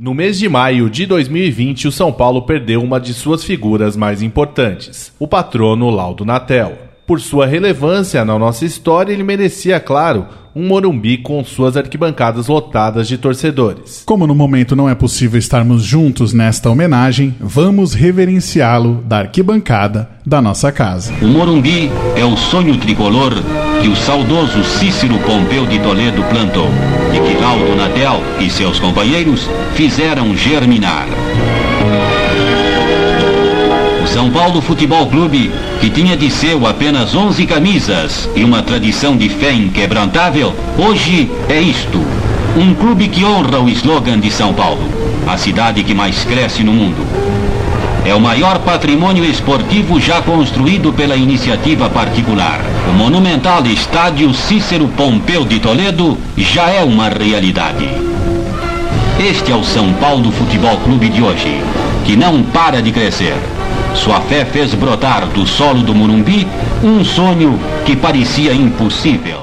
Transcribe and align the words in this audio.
No 0.00 0.14
mês 0.14 0.38
de 0.38 0.48
maio 0.48 0.88
de 0.88 1.06
2020, 1.06 1.88
o 1.88 1.90
São 1.90 2.12
Paulo 2.12 2.42
perdeu 2.42 2.80
uma 2.80 3.00
de 3.00 3.12
suas 3.12 3.42
figuras 3.42 3.96
mais 3.96 4.22
importantes, 4.22 5.12
o 5.18 5.26
patrono 5.26 5.90
Laudo 5.90 6.24
Natel. 6.24 6.78
Por 7.04 7.18
sua 7.20 7.46
relevância 7.46 8.24
na 8.24 8.38
nossa 8.38 8.64
história, 8.64 9.12
ele 9.12 9.24
merecia, 9.24 9.80
claro, 9.80 10.28
um 10.58 10.66
Morumbi 10.66 11.18
com 11.18 11.44
suas 11.44 11.76
arquibancadas 11.76 12.48
lotadas 12.48 13.06
de 13.06 13.16
torcedores. 13.16 14.02
Como 14.04 14.26
no 14.26 14.34
momento 14.34 14.74
não 14.74 14.88
é 14.88 14.94
possível 14.94 15.38
estarmos 15.38 15.84
juntos 15.84 16.32
nesta 16.32 16.68
homenagem, 16.68 17.32
vamos 17.38 17.94
reverenciá-lo 17.94 19.00
da 19.06 19.18
arquibancada 19.18 20.10
da 20.26 20.42
nossa 20.42 20.72
casa. 20.72 21.14
O 21.22 21.28
Morumbi 21.28 21.88
é 22.16 22.24
o 22.24 22.36
sonho 22.36 22.76
tricolor 22.76 23.34
que 23.80 23.86
o 23.86 23.94
saudoso 23.94 24.64
Cícero 24.64 25.16
Pompeu 25.20 25.64
de 25.64 25.78
Toledo 25.78 26.24
plantou 26.24 26.68
e 27.14 27.20
que 27.20 27.40
Laudo 27.40 27.76
Natel 27.76 28.20
e 28.40 28.50
seus 28.50 28.80
companheiros 28.80 29.48
fizeram 29.76 30.36
germinar. 30.36 31.06
São 34.12 34.30
Paulo 34.30 34.62
Futebol 34.62 35.06
Clube, 35.06 35.50
que 35.80 35.90
tinha 35.90 36.16
de 36.16 36.30
seu 36.30 36.66
apenas 36.66 37.14
11 37.14 37.44
camisas 37.46 38.28
e 38.34 38.42
uma 38.42 38.62
tradição 38.62 39.14
de 39.16 39.28
fé 39.28 39.52
inquebrantável, 39.52 40.54
hoje 40.78 41.30
é 41.48 41.60
isto. 41.60 42.00
Um 42.56 42.74
clube 42.74 43.08
que 43.08 43.24
honra 43.24 43.60
o 43.60 43.68
slogan 43.68 44.18
de 44.18 44.30
São 44.30 44.54
Paulo, 44.54 44.82
a 45.26 45.36
cidade 45.36 45.84
que 45.84 45.94
mais 45.94 46.24
cresce 46.24 46.64
no 46.64 46.72
mundo. 46.72 47.06
É 48.04 48.14
o 48.14 48.20
maior 48.20 48.60
patrimônio 48.60 49.24
esportivo 49.24 50.00
já 50.00 50.22
construído 50.22 50.90
pela 50.90 51.14
iniciativa 51.14 51.90
particular. 51.90 52.60
O 52.90 52.94
monumental 52.94 53.64
estádio 53.66 54.32
Cícero 54.32 54.88
Pompeu 54.88 55.44
de 55.44 55.60
Toledo 55.60 56.16
já 56.36 56.70
é 56.70 56.82
uma 56.82 57.10
realidade. 57.10 57.86
Este 59.20 59.52
é 59.52 59.54
o 59.54 59.62
São 59.62 59.92
Paulo 59.94 60.32
Futebol 60.32 60.78
Clube 60.78 61.10
de 61.10 61.22
hoje, 61.22 61.60
que 62.06 62.16
não 62.16 62.42
para 62.42 62.80
de 62.80 62.90
crescer 62.90 63.36
sua 63.94 64.20
fé 64.22 64.44
fez 64.44 64.74
brotar 64.74 65.26
do 65.28 65.46
solo 65.46 65.82
do 65.82 65.94
Morumbi 65.94 66.46
um 66.82 67.04
sonho 67.04 67.58
que 67.84 67.96
parecia 67.96 68.52
impossível. 68.52 69.42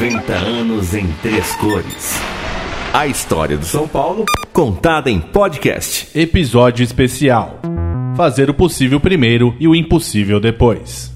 90 0.00 0.32
anos 0.32 0.94
em 0.94 1.06
três 1.22 1.54
cores. 1.56 2.20
A 2.92 3.06
história 3.06 3.56
do 3.56 3.64
São 3.64 3.86
Paulo 3.86 4.24
contada 4.52 5.10
em 5.10 5.20
podcast. 5.20 6.08
Episódio 6.18 6.82
especial. 6.82 7.60
Fazer 8.16 8.50
o 8.50 8.54
possível 8.54 8.98
primeiro 8.98 9.54
e 9.60 9.68
o 9.68 9.74
impossível 9.74 10.40
depois. 10.40 11.12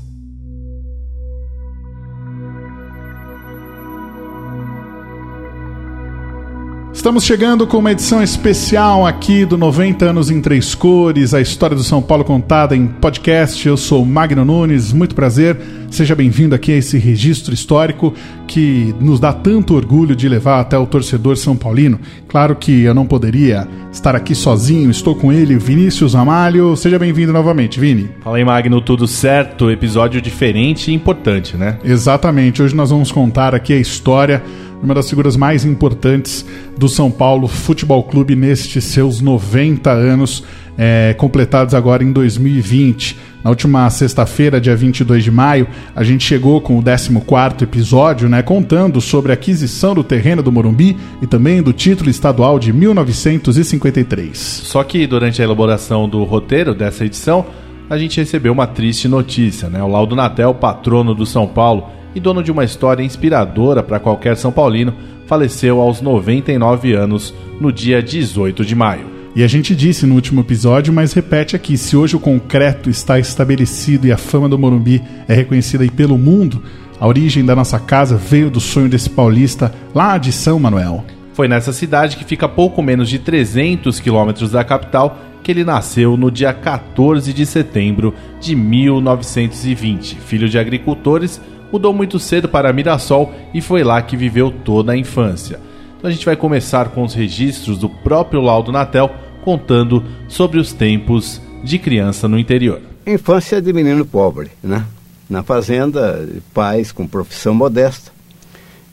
Estamos 7.05 7.24
chegando 7.24 7.66
com 7.66 7.77
uma 7.77 7.92
edição 7.92 8.22
especial 8.22 9.06
aqui 9.06 9.44
do 9.44 9.58
90 9.58 10.06
anos 10.06 10.30
em 10.30 10.41
três 10.41 10.74
cores, 10.74 11.34
a 11.34 11.41
história 11.42 11.77
do 11.77 11.83
São 11.83 12.00
Paulo 12.00 12.24
contada 12.24 12.74
em 12.74 12.86
podcast. 12.86 13.69
Eu 13.69 13.77
sou 13.77 14.06
Magno 14.06 14.42
Nunes, 14.42 14.91
muito 14.91 15.14
prazer. 15.14 15.55
Seja 15.91 16.14
bem-vindo 16.14 16.55
aqui 16.55 16.72
a 16.72 16.77
esse 16.78 16.96
registro 16.96 17.52
histórico 17.52 18.14
que 18.46 18.94
nos 18.98 19.20
dá 19.20 19.34
tanto 19.34 19.74
orgulho 19.74 20.16
de 20.16 20.27
levar 20.30 20.61
até 20.61 20.78
o 20.78 20.86
torcedor 20.86 21.36
são 21.36 21.55
paulino. 21.55 22.00
Claro 22.27 22.56
que 22.56 22.84
eu 22.84 22.94
não 22.94 23.05
poderia 23.05 23.68
estar 23.92 24.16
aqui 24.16 24.34
sozinho, 24.34 24.91
estou 24.91 25.14
com 25.14 25.30
ele, 25.30 25.58
Vinícius 25.58 26.14
Amalho. 26.14 26.74
Seja 26.74 26.98
bem-vindo 26.98 27.34
novamente, 27.34 27.78
Vini. 27.78 28.08
Fala 28.22 28.39
aí, 28.39 28.44
Magno, 28.46 28.80
tudo 28.80 29.06
certo? 29.06 29.70
Episódio 29.70 30.22
diferente 30.22 30.91
e 30.91 30.94
importante, 30.94 31.55
né? 31.55 31.77
Exatamente. 31.84 32.62
Hoje 32.62 32.74
nós 32.74 32.89
vamos 32.89 33.12
contar 33.12 33.55
aqui 33.55 33.74
a 33.74 33.78
história 33.78 34.42
uma 34.84 34.94
das 34.94 35.08
figuras 35.08 35.36
mais 35.36 35.64
importantes 35.64 36.44
do 36.77 36.88
São 36.88 37.10
Paulo 37.10 37.48
Futebol 37.48 38.02
Clube 38.02 38.36
nestes 38.36 38.84
seus 38.84 39.20
90 39.20 39.90
anos, 39.90 40.44
é, 40.77 41.14
completados 41.16 41.74
agora 41.74 42.04
em 42.04 42.12
2020. 42.12 43.16
Na 43.42 43.50
última 43.50 43.89
sexta-feira, 43.89 44.61
dia 44.61 44.77
22 44.77 45.24
de 45.24 45.30
maio, 45.30 45.67
a 45.96 46.05
gente 46.05 46.24
chegou 46.24 46.61
com 46.61 46.78
o 46.78 46.83
14 46.83 47.62
episódio, 47.62 48.28
né, 48.28 48.42
contando 48.42 49.00
sobre 49.00 49.33
a 49.33 49.34
aquisição 49.34 49.95
do 49.95 50.05
terreno 50.05 50.42
do 50.42 50.52
Morumbi 50.52 50.96
e 51.22 51.27
também 51.27 51.62
do 51.62 51.72
título 51.72 52.11
estadual 52.11 52.58
de 52.58 52.72
1953. 52.72 54.36
Só 54.39 54.84
que 54.84 55.06
durante 55.06 55.40
a 55.40 55.45
elaboração 55.45 56.08
do 56.08 56.24
roteiro 56.24 56.74
dessa 56.74 57.05
edição, 57.05 57.46
a 57.89 57.96
gente 57.98 58.18
recebeu 58.18 58.52
uma 58.52 58.66
triste 58.66 59.08
notícia, 59.08 59.68
né? 59.68 59.83
O 59.83 59.89
Laudo 59.89 60.16
Natel, 60.16 60.55
patrono 60.55 61.14
do 61.14 61.27
São 61.27 61.46
Paulo, 61.46 61.89
e 62.14 62.20
dono 62.20 62.42
de 62.42 62.52
uma 62.52 62.64
história 62.64 63.02
inspiradora 63.02 63.83
para 63.83 64.01
qualquer 64.01 64.36
São 64.36 64.52
Paulino, 64.52 64.95
faleceu 65.27 65.80
aos 65.80 66.01
99 66.01 66.92
anos 66.92 67.35
no 67.61 67.73
dia 67.73 68.02
18 68.02 68.64
de 68.64 68.75
maio. 68.75 69.14
E 69.36 69.42
a 69.42 69.48
gente 69.48 69.75
disse 69.75 70.07
no 70.07 70.14
último 70.14 70.42
episódio, 70.42 70.92
mas 70.92 71.13
repete 71.13 71.57
aqui: 71.57 71.77
se 71.77 71.97
hoje 71.97 72.14
o 72.14 72.20
concreto 72.20 72.89
está 72.89 73.19
estabelecido 73.19 74.07
e 74.07 74.13
a 74.13 74.17
fama 74.17 74.48
do 74.48 74.58
Morumbi 74.58 75.02
é 75.27 75.35
reconhecida 75.35 75.83
aí 75.83 75.91
pelo 75.91 76.17
mundo, 76.17 76.63
a 77.01 77.07
origem 77.07 77.45
da 77.45 77.57
nossa 77.57 77.79
casa 77.79 78.17
veio 78.17 78.48
do 78.48 78.61
sonho 78.61 78.89
desse 78.89 79.11
paulista 79.11 79.75
lá 79.92 80.17
de 80.19 80.31
São 80.31 80.61
Manuel. 80.61 81.05
Foi 81.33 81.48
nessa 81.48 81.73
cidade 81.73 82.17
que 82.17 82.25
fica 82.25 82.46
a 82.46 82.48
pouco 82.48 82.81
menos 82.81 83.08
de 83.08 83.19
300 83.19 83.98
quilômetros 83.98 84.52
da 84.52 84.63
capital 84.63 85.19
que 85.42 85.51
ele 85.51 85.64
nasceu 85.64 86.17
no 86.17 86.31
dia 86.31 86.55
14 86.55 87.33
de 87.33 87.45
setembro 87.45 88.14
de 88.41 88.55
1920. 88.55 90.14
Filho 90.14 90.48
de 90.48 90.58
agricultores, 90.58 91.41
mudou 91.74 91.92
muito 91.92 92.20
cedo 92.20 92.48
para 92.48 92.73
Mirassol 92.73 93.35
e 93.52 93.61
foi 93.61 93.83
lá 93.83 94.01
que 94.01 94.17
viveu 94.17 94.48
toda 94.48 94.92
a 94.92 94.96
infância. 94.96 95.58
Então 95.98 96.08
a 96.08 96.12
gente 96.12 96.24
vai 96.24 96.36
começar 96.36 96.90
com 96.90 97.02
os 97.02 97.14
registros 97.14 97.79
do 97.79 97.89
próprio 97.89 98.40
Laudo 98.40 98.70
Natel 98.70 99.11
contando 99.42 100.05
sobre 100.29 100.61
os 100.61 100.73
tempos 100.73 101.42
de 101.64 101.77
criança 101.80 102.29
no 102.29 102.39
interior. 102.39 102.80
Infância 103.05 103.61
de 103.61 103.73
menino 103.73 104.07
pobre, 104.07 104.52
né? 104.63 104.86
Na 105.29 105.42
fazenda, 105.42 106.29
pais 106.52 106.92
com 106.92 107.08
profissão 107.08 107.52
modesta. 107.52 108.13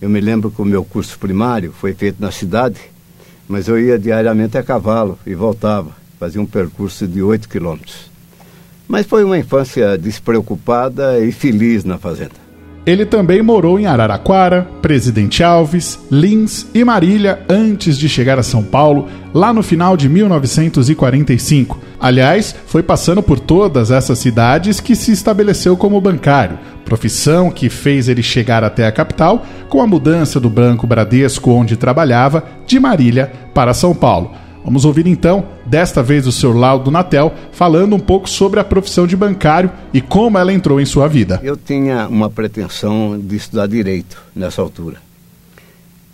Eu 0.01 0.09
me 0.09 0.19
lembro 0.19 0.49
que 0.49 0.59
o 0.59 0.65
meu 0.65 0.83
curso 0.83 1.19
primário 1.19 1.71
foi 1.71 1.93
feito 1.93 2.19
na 2.19 2.31
cidade, 2.31 2.81
mas 3.47 3.67
eu 3.67 3.79
ia 3.79 3.99
diariamente 3.99 4.57
a 4.57 4.63
cavalo 4.63 5.19
e 5.23 5.35
voltava, 5.35 5.91
fazia 6.19 6.41
um 6.41 6.47
percurso 6.47 7.07
de 7.07 7.21
8 7.21 7.47
quilômetros. 7.47 8.09
Mas 8.87 9.05
foi 9.05 9.23
uma 9.23 9.37
infância 9.37 9.95
despreocupada 9.99 11.19
e 11.19 11.31
feliz 11.31 11.83
na 11.83 11.99
fazenda. 11.99 12.40
Ele 12.83 13.05
também 13.05 13.43
morou 13.43 13.79
em 13.79 13.85
Araraquara, 13.85 14.67
Presidente 14.81 15.43
Alves, 15.43 15.99
Lins 16.09 16.65
e 16.73 16.83
Marília 16.83 17.45
antes 17.47 17.95
de 17.95 18.09
chegar 18.09 18.39
a 18.39 18.43
São 18.43 18.63
Paulo, 18.63 19.07
lá 19.31 19.53
no 19.53 19.61
final 19.61 19.95
de 19.95 20.09
1945. 20.09 21.79
Aliás, 21.99 22.55
foi 22.65 22.81
passando 22.81 23.21
por 23.21 23.39
todas 23.39 23.91
essas 23.91 24.17
cidades 24.17 24.79
que 24.79 24.95
se 24.95 25.11
estabeleceu 25.11 25.77
como 25.77 26.01
bancário, 26.01 26.57
profissão 26.83 27.51
que 27.51 27.69
fez 27.69 28.09
ele 28.09 28.23
chegar 28.23 28.63
até 28.63 28.87
a 28.87 28.91
capital 28.91 29.45
com 29.69 29.79
a 29.79 29.87
mudança 29.87 30.39
do 30.39 30.49
Banco 30.49 30.87
Bradesco 30.87 31.51
onde 31.51 31.77
trabalhava 31.77 32.43
de 32.65 32.79
Marília 32.79 33.31
para 33.53 33.75
São 33.75 33.93
Paulo. 33.93 34.31
Vamos 34.63 34.85
ouvir 34.85 35.07
então, 35.07 35.47
desta 35.65 36.03
vez 36.03 36.27
o 36.27 36.31
Sr. 36.31 36.55
Laudo 36.55 36.91
Natel, 36.91 37.33
falando 37.51 37.95
um 37.95 37.99
pouco 37.99 38.29
sobre 38.29 38.59
a 38.59 38.63
profissão 38.63 39.07
de 39.07 39.17
bancário 39.17 39.71
e 39.91 39.99
como 39.99 40.37
ela 40.37 40.53
entrou 40.53 40.79
em 40.79 40.85
sua 40.85 41.07
vida. 41.07 41.39
Eu 41.43 41.57
tinha 41.57 42.07
uma 42.07 42.29
pretensão 42.29 43.19
de 43.19 43.35
estudar 43.35 43.67
direito 43.67 44.21
nessa 44.35 44.61
altura. 44.61 44.97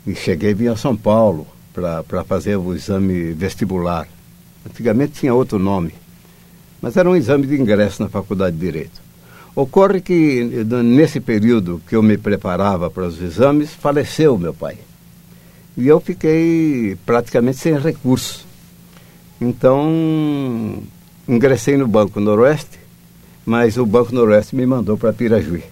E 0.06 0.16
cheguei 0.16 0.54
vim 0.54 0.68
a 0.68 0.78
São 0.78 0.96
Paulo 0.96 1.46
para 1.74 2.24
fazer 2.24 2.56
o 2.56 2.74
exame 2.74 3.34
vestibular. 3.34 4.08
Antigamente 4.66 5.20
tinha 5.20 5.34
outro 5.34 5.60
nome, 5.60 5.94
mas 6.82 6.96
era 6.96 7.10
um 7.10 7.16
exame 7.16 7.46
de 7.46 7.60
ingresso 7.60 8.02
na 8.02 8.10
Faculdade 8.10 8.56
de 8.56 8.66
Direito. 8.66 9.02
Ocorre 9.54 10.02
que 10.02 10.66
nesse 10.84 11.20
período 11.20 11.82
que 11.88 11.96
eu 11.96 12.02
me 12.02 12.18
preparava 12.18 12.90
para 12.90 13.06
os 13.06 13.22
exames, 13.22 13.74
faleceu 13.74 14.38
meu 14.38 14.54
pai. 14.54 14.78
E 15.78 15.88
eu 15.88 16.00
fiquei 16.00 16.98
praticamente 17.06 17.58
sem 17.58 17.78
recursos. 17.80 18.44
Então, 19.40 20.82
ingressei 21.30 21.78
no 21.78 21.88
Banco 21.88 22.20
Noroeste, 22.20 22.80
mas 23.46 23.78
o 23.78 23.86
Banco 23.86 24.14
Noroeste 24.14 24.56
me 24.56 24.66
mandou 24.66 24.98
para 24.98 25.14
Pirajuí. 25.14 25.64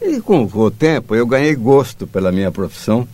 E 0.00 0.20
com 0.20 0.48
o 0.52 0.70
tempo 0.70 1.14
eu 1.16 1.26
ganhei 1.26 1.54
gosto 1.56 2.06
pela 2.06 2.30
minha 2.30 2.52
profissão 2.52 3.06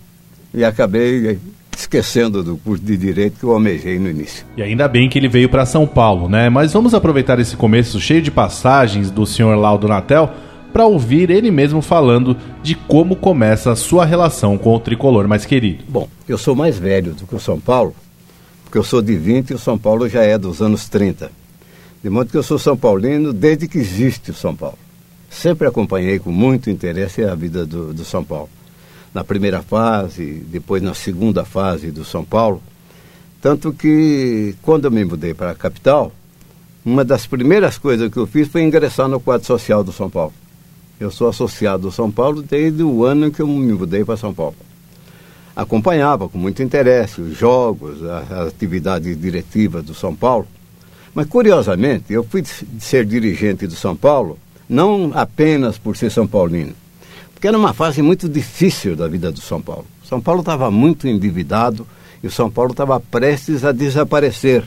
e 0.52 0.62
acabei 0.64 1.38
esquecendo 1.76 2.42
do 2.42 2.56
curso 2.56 2.82
de 2.82 2.96
direito 2.96 3.38
que 3.38 3.44
eu 3.44 3.52
almejei 3.52 3.98
no 3.98 4.10
início. 4.10 4.44
E 4.56 4.62
ainda 4.62 4.88
bem 4.88 5.08
que 5.08 5.18
ele 5.18 5.28
veio 5.28 5.48
para 5.48 5.64
São 5.64 5.86
Paulo, 5.86 6.28
né? 6.28 6.50
Mas 6.50 6.72
vamos 6.72 6.92
aproveitar 6.92 7.38
esse 7.38 7.56
começo 7.56 8.00
cheio 8.00 8.20
de 8.20 8.30
passagens 8.30 9.10
do 9.10 9.24
senhor 9.24 9.54
Laudo 9.56 9.86
Natel 9.86 10.30
para 10.78 10.86
ouvir 10.86 11.28
ele 11.28 11.50
mesmo 11.50 11.82
falando 11.82 12.36
de 12.62 12.76
como 12.76 13.16
começa 13.16 13.72
a 13.72 13.74
sua 13.74 14.04
relação 14.04 14.56
com 14.56 14.72
o 14.72 14.78
tricolor 14.78 15.26
mais 15.26 15.44
querido. 15.44 15.82
Bom, 15.88 16.08
eu 16.28 16.38
sou 16.38 16.54
mais 16.54 16.78
velho 16.78 17.14
do 17.14 17.26
que 17.26 17.34
o 17.34 17.40
São 17.40 17.58
Paulo, 17.58 17.96
porque 18.62 18.78
eu 18.78 18.84
sou 18.84 19.02
de 19.02 19.16
20 19.16 19.50
e 19.50 19.54
o 19.54 19.58
São 19.58 19.76
Paulo 19.76 20.08
já 20.08 20.22
é 20.22 20.38
dos 20.38 20.62
anos 20.62 20.88
30. 20.88 21.32
De 22.00 22.08
modo 22.08 22.30
que 22.30 22.36
eu 22.36 22.44
sou 22.44 22.60
São 22.60 22.76
Paulino 22.76 23.32
desde 23.32 23.66
que 23.66 23.76
existe 23.76 24.30
o 24.30 24.34
São 24.34 24.54
Paulo. 24.54 24.78
Sempre 25.28 25.66
acompanhei 25.66 26.20
com 26.20 26.30
muito 26.30 26.70
interesse 26.70 27.24
a 27.24 27.34
vida 27.34 27.66
do, 27.66 27.92
do 27.92 28.04
São 28.04 28.22
Paulo. 28.22 28.48
na 29.12 29.24
primeira 29.24 29.60
fase, 29.60 30.44
depois 30.48 30.80
na 30.80 30.94
segunda 30.94 31.44
fase 31.44 31.90
do 31.90 32.04
São 32.04 32.24
Paulo. 32.24 32.62
Tanto 33.42 33.72
que, 33.72 34.54
quando 34.62 34.84
eu 34.84 34.92
me 34.92 35.04
mudei 35.04 35.34
para 35.34 35.50
a 35.50 35.56
capital, 35.56 36.12
uma 36.84 37.04
das 37.04 37.26
primeiras 37.26 37.78
coisas 37.78 38.08
que 38.12 38.16
eu 38.16 38.28
fiz 38.28 38.46
foi 38.46 38.62
ingressar 38.62 39.08
no 39.08 39.18
quadro 39.18 39.44
social 39.44 39.82
do 39.82 39.90
São 39.90 40.08
Paulo. 40.08 40.32
Eu 41.00 41.10
sou 41.10 41.28
associado 41.28 41.84
do 41.84 41.92
São 41.92 42.10
Paulo 42.10 42.42
desde 42.42 42.82
o 42.82 43.04
ano 43.04 43.26
em 43.26 43.30
que 43.30 43.40
eu 43.40 43.46
me 43.46 43.72
mudei 43.72 44.04
para 44.04 44.16
São 44.16 44.34
Paulo. 44.34 44.56
Acompanhava 45.54 46.28
com 46.28 46.38
muito 46.38 46.62
interesse 46.62 47.20
os 47.20 47.36
jogos, 47.36 48.02
as 48.02 48.48
atividades 48.48 49.20
diretivas 49.20 49.84
do 49.84 49.94
São 49.94 50.14
Paulo. 50.14 50.46
Mas, 51.14 51.26
curiosamente, 51.26 52.12
eu 52.12 52.24
fui 52.24 52.44
ser 52.80 53.04
dirigente 53.04 53.66
do 53.66 53.74
São 53.74 53.96
Paulo 53.96 54.38
não 54.68 55.12
apenas 55.14 55.78
por 55.78 55.96
ser 55.96 56.10
São 56.10 56.26
Paulino, 56.26 56.74
porque 57.32 57.48
era 57.48 57.56
uma 57.56 57.72
fase 57.72 58.02
muito 58.02 58.28
difícil 58.28 58.94
da 58.94 59.08
vida 59.08 59.32
do 59.32 59.40
São 59.40 59.62
Paulo. 59.62 59.86
São 60.04 60.20
Paulo 60.20 60.40
estava 60.40 60.70
muito 60.70 61.08
endividado 61.08 61.86
e 62.22 62.26
o 62.26 62.30
São 62.30 62.50
Paulo 62.50 62.72
estava 62.72 63.00
prestes 63.00 63.64
a 63.64 63.72
desaparecer 63.72 64.64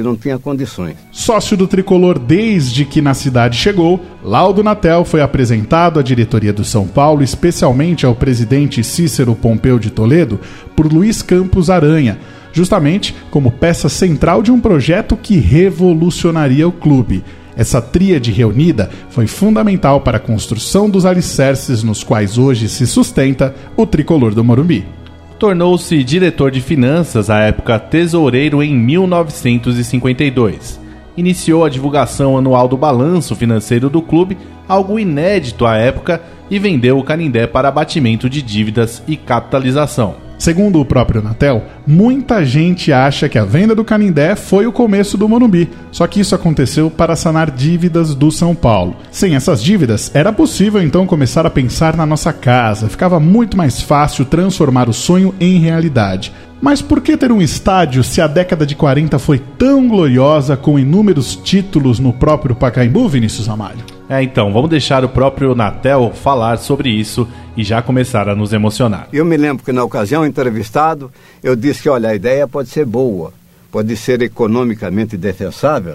porque 0.00 0.02
não 0.02 0.16
tinha 0.16 0.38
condições. 0.38 0.96
Sócio 1.12 1.56
do 1.56 1.66
tricolor 1.66 2.18
desde 2.18 2.84
que 2.84 3.00
na 3.00 3.14
cidade 3.14 3.56
chegou, 3.56 4.00
Laudo 4.22 4.62
Natel 4.62 5.04
foi 5.04 5.20
apresentado 5.20 6.00
à 6.00 6.02
diretoria 6.02 6.52
do 6.52 6.64
São 6.64 6.86
Paulo, 6.86 7.22
especialmente 7.22 8.06
ao 8.06 8.14
presidente 8.14 8.82
Cícero 8.82 9.34
Pompeu 9.34 9.78
de 9.78 9.90
Toledo, 9.90 10.40
por 10.74 10.90
Luiz 10.92 11.22
Campos 11.22 11.70
Aranha, 11.70 12.18
justamente 12.52 13.14
como 13.30 13.52
peça 13.52 13.88
central 13.88 14.42
de 14.42 14.50
um 14.50 14.60
projeto 14.60 15.16
que 15.16 15.36
revolucionaria 15.36 16.66
o 16.66 16.72
clube. 16.72 17.22
Essa 17.56 17.82
tríade 17.82 18.30
reunida 18.30 18.88
foi 19.10 19.26
fundamental 19.26 20.00
para 20.00 20.16
a 20.16 20.20
construção 20.20 20.88
dos 20.88 21.04
alicerces 21.04 21.82
nos 21.82 22.02
quais 22.02 22.38
hoje 22.38 22.68
se 22.68 22.86
sustenta 22.86 23.54
o 23.76 23.84
tricolor 23.84 24.34
do 24.34 24.42
Morumbi 24.42 24.99
tornou-se 25.40 26.04
diretor 26.04 26.50
de 26.50 26.60
finanças, 26.60 27.30
à 27.30 27.38
época 27.38 27.78
tesoureiro, 27.78 28.62
em 28.62 28.76
1952. 28.76 30.78
Iniciou 31.16 31.64
a 31.64 31.70
divulgação 31.70 32.36
anual 32.36 32.68
do 32.68 32.76
balanço 32.76 33.34
financeiro 33.34 33.88
do 33.88 34.02
clube, 34.02 34.36
algo 34.68 34.98
inédito 34.98 35.64
à 35.64 35.76
época, 35.76 36.20
e 36.50 36.58
vendeu 36.58 36.98
o 36.98 37.02
Canindé 37.02 37.46
para 37.46 37.68
abatimento 37.68 38.28
de 38.28 38.42
dívidas 38.42 39.02
e 39.08 39.16
capitalização. 39.16 40.29
Segundo 40.40 40.80
o 40.80 40.86
próprio 40.86 41.22
Natel, 41.22 41.62
muita 41.86 42.42
gente 42.46 42.90
acha 42.94 43.28
que 43.28 43.38
a 43.38 43.44
venda 43.44 43.74
do 43.74 43.84
Canindé 43.84 44.34
foi 44.34 44.66
o 44.66 44.72
começo 44.72 45.18
do 45.18 45.28
Morumbi, 45.28 45.68
só 45.92 46.06
que 46.06 46.18
isso 46.18 46.34
aconteceu 46.34 46.90
para 46.90 47.14
sanar 47.14 47.50
dívidas 47.50 48.14
do 48.14 48.32
São 48.32 48.54
Paulo. 48.54 48.96
Sem 49.10 49.34
essas 49.34 49.62
dívidas, 49.62 50.10
era 50.14 50.32
possível 50.32 50.82
então 50.82 51.06
começar 51.06 51.44
a 51.44 51.50
pensar 51.50 51.94
na 51.94 52.06
nossa 52.06 52.32
casa, 52.32 52.88
ficava 52.88 53.20
muito 53.20 53.54
mais 53.54 53.82
fácil 53.82 54.24
transformar 54.24 54.88
o 54.88 54.94
sonho 54.94 55.34
em 55.38 55.58
realidade. 55.58 56.32
Mas 56.58 56.80
por 56.80 57.02
que 57.02 57.18
ter 57.18 57.30
um 57.30 57.42
estádio 57.42 58.02
se 58.02 58.22
a 58.22 58.26
década 58.26 58.64
de 58.64 58.74
40 58.74 59.18
foi 59.18 59.38
tão 59.38 59.86
gloriosa 59.86 60.56
com 60.56 60.78
inúmeros 60.78 61.36
títulos 61.36 61.98
no 61.98 62.14
próprio 62.14 62.56
Pacaembu, 62.56 63.06
Vinícius 63.10 63.46
Amalho? 63.46 63.89
É, 64.10 64.20
então, 64.24 64.52
vamos 64.52 64.68
deixar 64.68 65.04
o 65.04 65.08
próprio 65.08 65.54
Natel 65.54 66.10
falar 66.12 66.58
sobre 66.58 66.90
isso 66.90 67.28
e 67.56 67.62
já 67.62 67.80
começar 67.80 68.28
a 68.28 68.34
nos 68.34 68.52
emocionar. 68.52 69.06
Eu 69.12 69.24
me 69.24 69.36
lembro 69.36 69.64
que 69.64 69.70
na 69.70 69.84
ocasião, 69.84 70.26
entrevistado, 70.26 71.12
eu 71.44 71.54
disse 71.54 71.82
que, 71.82 71.88
olha, 71.88 72.08
a 72.08 72.14
ideia 72.16 72.48
pode 72.48 72.70
ser 72.70 72.84
boa, 72.84 73.32
pode 73.70 73.96
ser 73.96 74.20
economicamente 74.20 75.16
defensável, 75.16 75.94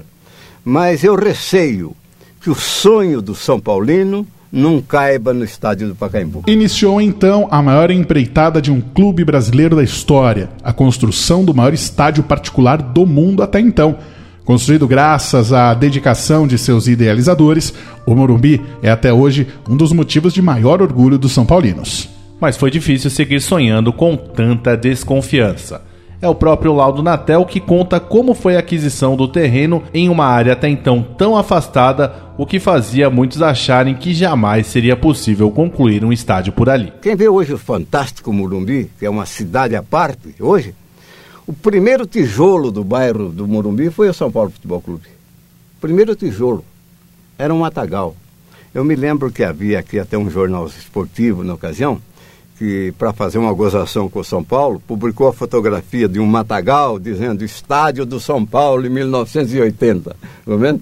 mas 0.64 1.04
eu 1.04 1.14
receio 1.14 1.94
que 2.40 2.50
o 2.50 2.56
sonho 2.56 3.22
do 3.22 3.36
São 3.36 3.60
Paulino 3.60 4.26
não 4.50 4.82
caiba 4.82 5.34
no 5.34 5.44
estádio 5.44 5.90
do 5.90 5.96
Pacaembu. 5.96 6.44
Iniciou 6.48 7.02
então 7.02 7.50
a 7.52 7.62
maior 7.62 7.92
empreitada 7.92 8.62
de 8.62 8.72
um 8.72 8.80
clube 8.80 9.26
brasileiro 9.26 9.76
da 9.76 9.84
história, 9.84 10.50
a 10.64 10.72
construção 10.72 11.44
do 11.44 11.54
maior 11.54 11.74
estádio 11.74 12.24
particular 12.24 12.82
do 12.82 13.06
mundo 13.06 13.44
até 13.44 13.60
então. 13.60 13.98
Construído 14.46 14.88
graças 14.88 15.52
à 15.52 15.74
dedicação 15.74 16.48
de 16.48 16.58
seus 16.58 16.88
idealizadores, 16.88 17.74
o 18.06 18.16
Morumbi 18.16 18.62
é 18.82 18.90
até 18.90 19.12
hoje 19.12 19.48
um 19.68 19.76
dos 19.76 19.92
motivos 19.92 20.34
de 20.34 20.42
maior 20.42 20.82
orgulho 20.82 21.18
dos 21.18 21.32
São 21.34 21.46
Paulinos. 21.46 22.08
Mas 22.40 22.56
foi 22.56 22.70
difícil 22.72 23.10
seguir 23.10 23.42
sonhando 23.42 23.92
com 23.92 24.16
tanta 24.16 24.78
desconfiança 24.78 25.82
é 26.26 26.28
o 26.28 26.36
próprio 26.36 26.74
Laudo 26.74 27.04
Natel 27.04 27.46
que 27.46 27.60
conta 27.60 28.00
como 28.00 28.34
foi 28.34 28.56
a 28.56 28.60
aquisição 28.60 29.16
do 29.16 29.28
terreno 29.28 29.84
em 29.94 30.10
uma 30.10 30.26
área 30.26 30.54
até 30.54 30.68
então 30.68 31.02
tão 31.02 31.38
afastada, 31.38 32.14
o 32.38 32.46
que 32.46 32.60
fazia 32.60 33.10
muitos 33.10 33.42
acharem 33.42 33.96
que 33.96 34.14
jamais 34.14 34.68
seria 34.68 34.96
possível 34.96 35.52
concluir 35.52 36.04
um 36.04 36.12
estádio 36.12 36.52
por 36.52 36.70
ali. 36.70 36.92
Quem 37.02 37.16
vê 37.16 37.30
hoje 37.30 37.54
o 37.54 37.58
fantástico 37.58 38.34
Morumbi, 38.34 38.90
que 39.00 39.06
é 39.06 39.10
uma 39.10 39.26
cidade 39.26 39.76
à 39.76 39.84
parte 39.84 40.36
hoje, 40.40 40.74
o 41.48 41.54
primeiro 41.54 42.08
tijolo 42.08 42.72
do 42.72 42.84
bairro 42.84 43.30
do 43.30 43.48
Morumbi 43.48 43.92
foi 43.92 44.10
o 44.10 44.14
São 44.14 44.32
Paulo 44.32 44.50
Futebol 44.50 44.82
Clube. 44.82 45.08
Primeiro 45.80 46.16
tijolo 46.16 46.66
era 47.38 47.54
um 47.54 47.60
matagal. 47.60 48.16
Eu 48.74 48.84
me 48.84 48.96
lembro 48.96 49.32
que 49.32 49.44
havia 49.44 49.80
aqui 49.80 50.00
até 50.00 50.18
um 50.18 50.30
jornal 50.30 50.66
esportivo 50.66 51.44
na 51.44 51.54
ocasião, 51.54 52.02
que, 52.58 52.94
para 52.98 53.14
fazer 53.14 53.38
uma 53.38 53.54
gozação 53.54 54.10
com 54.10 54.20
o 54.20 54.24
São 54.24 54.44
Paulo, 54.44 54.82
publicou 54.88 55.28
a 55.28 55.34
fotografia 55.34 56.08
de 56.08 56.20
um 56.20 56.26
matagal 56.26 56.98
dizendo 56.98 57.46
Estádio 57.46 58.06
do 58.06 58.20
São 58.20 58.46
Paulo 58.46 58.86
em 58.86 58.90
1980. 58.90 60.10
Tá 60.10 60.56
vendo? 60.56 60.82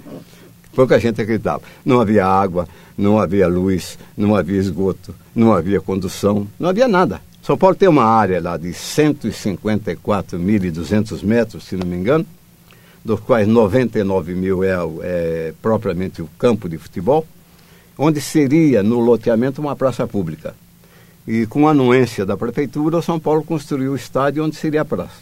Pouca 0.74 1.00
gente 1.00 1.22
acreditava. 1.22 1.62
Não 1.84 2.00
havia 2.00 2.26
água, 2.26 2.68
não 2.98 3.20
havia 3.20 3.48
luz, 3.48 3.98
não 4.16 4.36
havia 4.36 4.60
esgoto, 4.60 5.14
não 5.36 5.54
havia 5.54 5.82
condução, 5.82 6.48
não 6.58 6.70
havia 6.70 6.88
nada. 6.88 7.22
São 7.44 7.56
Paulo 7.58 7.76
tem 7.76 7.90
uma 7.90 8.06
área 8.06 8.42
lá 8.42 8.56
de 8.56 8.70
154.200 8.70 11.24
metros, 11.24 11.66
se 11.66 11.76
não 11.76 11.86
me 11.86 11.98
engano, 11.98 12.26
dos 13.04 13.20
quais 13.20 13.46
99 13.46 14.34
mil 14.34 14.64
é, 14.64 14.78
é 15.02 15.54
propriamente 15.62 16.22
o 16.22 16.30
campo 16.40 16.70
de 16.70 16.78
futebol, 16.78 17.28
onde 17.98 18.22
seria 18.22 18.82
no 18.82 19.02
loteamento 19.02 19.60
uma 19.60 19.76
praça 19.76 20.08
pública. 20.08 20.56
E 21.28 21.46
com 21.46 21.68
a 21.68 21.72
anuência 21.72 22.26
da 22.26 22.38
prefeitura, 22.38 23.02
São 23.02 23.20
Paulo 23.20 23.44
construiu 23.44 23.92
o 23.92 23.98
estádio 23.98 24.46
onde 24.46 24.56
seria 24.56 24.84
a 24.84 24.86
praça. 24.86 25.22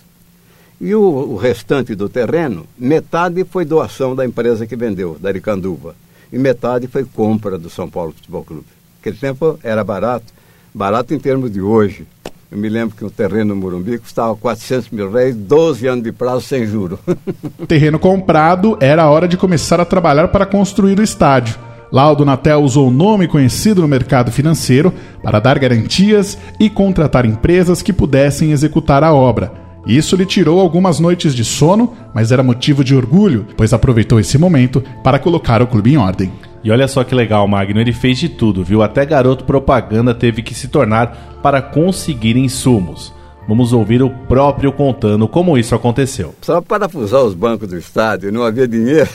E 0.79 0.93
o, 0.93 1.01
o, 1.01 1.37
restante 1.37 1.95
do 1.95 2.07
terreno, 2.07 2.67
metade 2.77 3.43
foi 3.43 3.65
doação 3.65 4.15
da 4.15 4.23
empresa 4.23 4.67
que 4.67 4.75
vendeu, 4.75 5.17
da 5.19 5.29
Aricanduva. 5.29 5.95
E 6.31 6.37
metade 6.37 6.85
foi 6.85 7.03
compra 7.03 7.57
do 7.57 7.67
São 7.69 7.89
Paulo 7.89 8.13
Futebol 8.13 8.43
Clube. 8.43 8.67
Naquele 8.97 9.17
tempo 9.17 9.59
era 9.63 9.83
barato, 9.83 10.31
barato 10.73 11.13
em 11.13 11.19
termos 11.19 11.51
de 11.51 11.61
hoje. 11.61 12.05
Eu 12.51 12.57
me 12.57 12.67
lembro 12.67 12.95
que 12.97 13.05
o 13.05 13.09
terreno 13.09 13.55
no 13.55 13.61
Morumbi 13.61 13.97
custava 13.97 14.35
400 14.35 14.89
mil 14.89 15.09
reais, 15.09 15.33
12 15.33 15.87
anos 15.87 16.03
de 16.03 16.11
prazo 16.11 16.41
sem 16.41 16.65
juro. 16.65 16.99
terreno 17.65 17.97
comprado, 17.97 18.77
era 18.81 19.09
hora 19.09 19.25
de 19.25 19.37
começar 19.37 19.79
a 19.79 19.85
trabalhar 19.85 20.27
para 20.27 20.45
construir 20.45 20.99
o 20.99 21.03
estádio. 21.03 21.55
Laudo 21.91 22.25
Natel 22.25 22.61
usou 22.61 22.87
o 22.87 22.91
nome 22.91 23.27
conhecido 23.27 23.81
no 23.81 23.87
mercado 23.87 24.31
financeiro 24.31 24.93
para 25.23 25.39
dar 25.39 25.59
garantias 25.59 26.37
e 26.59 26.69
contratar 26.69 27.25
empresas 27.25 27.81
que 27.81 27.93
pudessem 27.93 28.51
executar 28.51 29.03
a 29.03 29.13
obra. 29.13 29.53
Isso 29.85 30.15
lhe 30.15 30.25
tirou 30.25 30.59
algumas 30.59 30.99
noites 30.99 31.33
de 31.33 31.43
sono, 31.43 31.93
mas 32.13 32.31
era 32.31 32.43
motivo 32.43 32.83
de 32.83 32.95
orgulho, 32.95 33.47
pois 33.57 33.73
aproveitou 33.73 34.19
esse 34.19 34.37
momento 34.37 34.83
para 35.03 35.19
colocar 35.19 35.61
o 35.61 35.67
clube 35.67 35.93
em 35.93 35.97
ordem. 35.97 36.31
E 36.63 36.71
olha 36.71 36.87
só 36.87 37.03
que 37.03 37.15
legal, 37.15 37.47
Magno, 37.47 37.79
ele 37.79 37.93
fez 37.93 38.19
de 38.19 38.29
tudo, 38.29 38.63
viu? 38.63 38.83
Até 38.83 39.05
garoto 39.05 39.45
propaganda 39.45 40.13
teve 40.13 40.43
que 40.43 40.53
se 40.53 40.67
tornar 40.67 41.39
para 41.41 41.61
conseguir 41.61 42.37
insumos. 42.37 43.13
Vamos 43.47 43.73
ouvir 43.73 44.03
o 44.03 44.09
próprio 44.09 44.71
contando 44.71 45.27
como 45.27 45.57
isso 45.57 45.73
aconteceu. 45.73 46.35
Só 46.41 46.61
para 46.61 46.79
parafusar 46.79 47.21
os 47.23 47.33
bancos 47.33 47.67
do 47.67 47.77
estádio, 47.77 48.31
não 48.31 48.43
havia 48.43 48.67
dinheiro. 48.67 49.09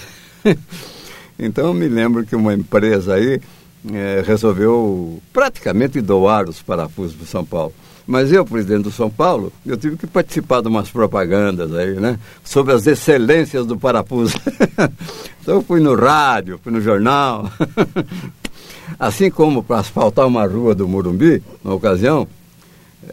Então 1.39 1.67
eu 1.67 1.75
me 1.75 1.87
lembro 1.87 2.25
que 2.25 2.35
uma 2.35 2.55
empresa 2.55 3.15
aí 3.15 3.39
é, 3.93 4.23
resolveu 4.27 5.21
praticamente 5.33 6.01
doar 6.01 6.49
os 6.49 6.63
parafusos 6.63 7.15
para 7.15 7.27
São 7.27 7.45
Paulo. 7.45 7.75
Mas 8.07 8.33
eu, 8.33 8.45
presidente 8.45 8.85
do 8.85 8.91
São 8.91 9.11
Paulo, 9.11 9.53
eu 9.65 9.77
tive 9.77 9.97
que 9.97 10.07
participar 10.07 10.63
de 10.63 10.69
umas 10.69 10.89
propagandas 10.91 11.75
aí, 11.75 11.95
né? 11.95 12.19
Sobre 12.45 12.73
as 12.73 12.87
excelências 12.87 13.67
do 13.67 13.77
parafuso. 13.77 14.37
então 15.43 15.57
eu 15.57 15.63
fui 15.63 15.81
no 15.81 15.95
rádio, 15.95 16.61
fui 16.63 16.73
no 16.73 16.81
jornal. 16.81 17.51
assim 18.99 19.29
como 19.31 19.63
para 19.63 19.81
asfaltar 19.81 20.27
uma 20.27 20.47
rua 20.47 20.75
do 20.75 20.87
Morumbi, 20.87 21.43
na 21.65 21.75
ocasião, 21.75 22.29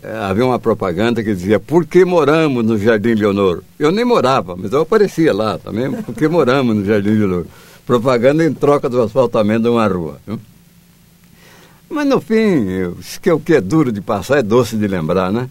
é, 0.03 0.15
havia 0.17 0.45
uma 0.45 0.59
propaganda 0.59 1.23
que 1.23 1.33
dizia 1.33 1.59
por 1.59 1.85
que 1.85 2.05
moramos 2.05 2.63
no 2.63 2.77
Jardim 2.77 3.15
Leonor? 3.15 3.63
Eu 3.79 3.91
nem 3.91 4.05
morava, 4.05 4.55
mas 4.55 4.71
eu 4.71 4.81
aparecia 4.81 5.33
lá 5.33 5.57
também, 5.57 5.91
por 5.91 6.13
que 6.13 6.27
moramos 6.27 6.75
no 6.75 6.85
Jardim 6.85 7.09
Leonor? 7.09 7.45
propaganda 7.85 8.45
em 8.45 8.53
troca 8.53 8.89
do 8.89 9.01
asfaltamento 9.01 9.63
de 9.63 9.69
uma 9.69 9.87
rua. 9.87 10.17
Viu? 10.25 10.39
Mas 11.93 12.07
no 12.07 12.19
fim, 12.19 12.65
isso 12.99 13.21
que 13.21 13.29
é 13.29 13.33
o 13.33 13.39
que 13.39 13.53
é 13.53 13.61
duro 13.61 13.91
de 13.91 14.01
passar 14.01 14.39
é 14.39 14.41
doce 14.41 14.75
de 14.75 14.87
lembrar, 14.87 15.31
né? 15.31 15.47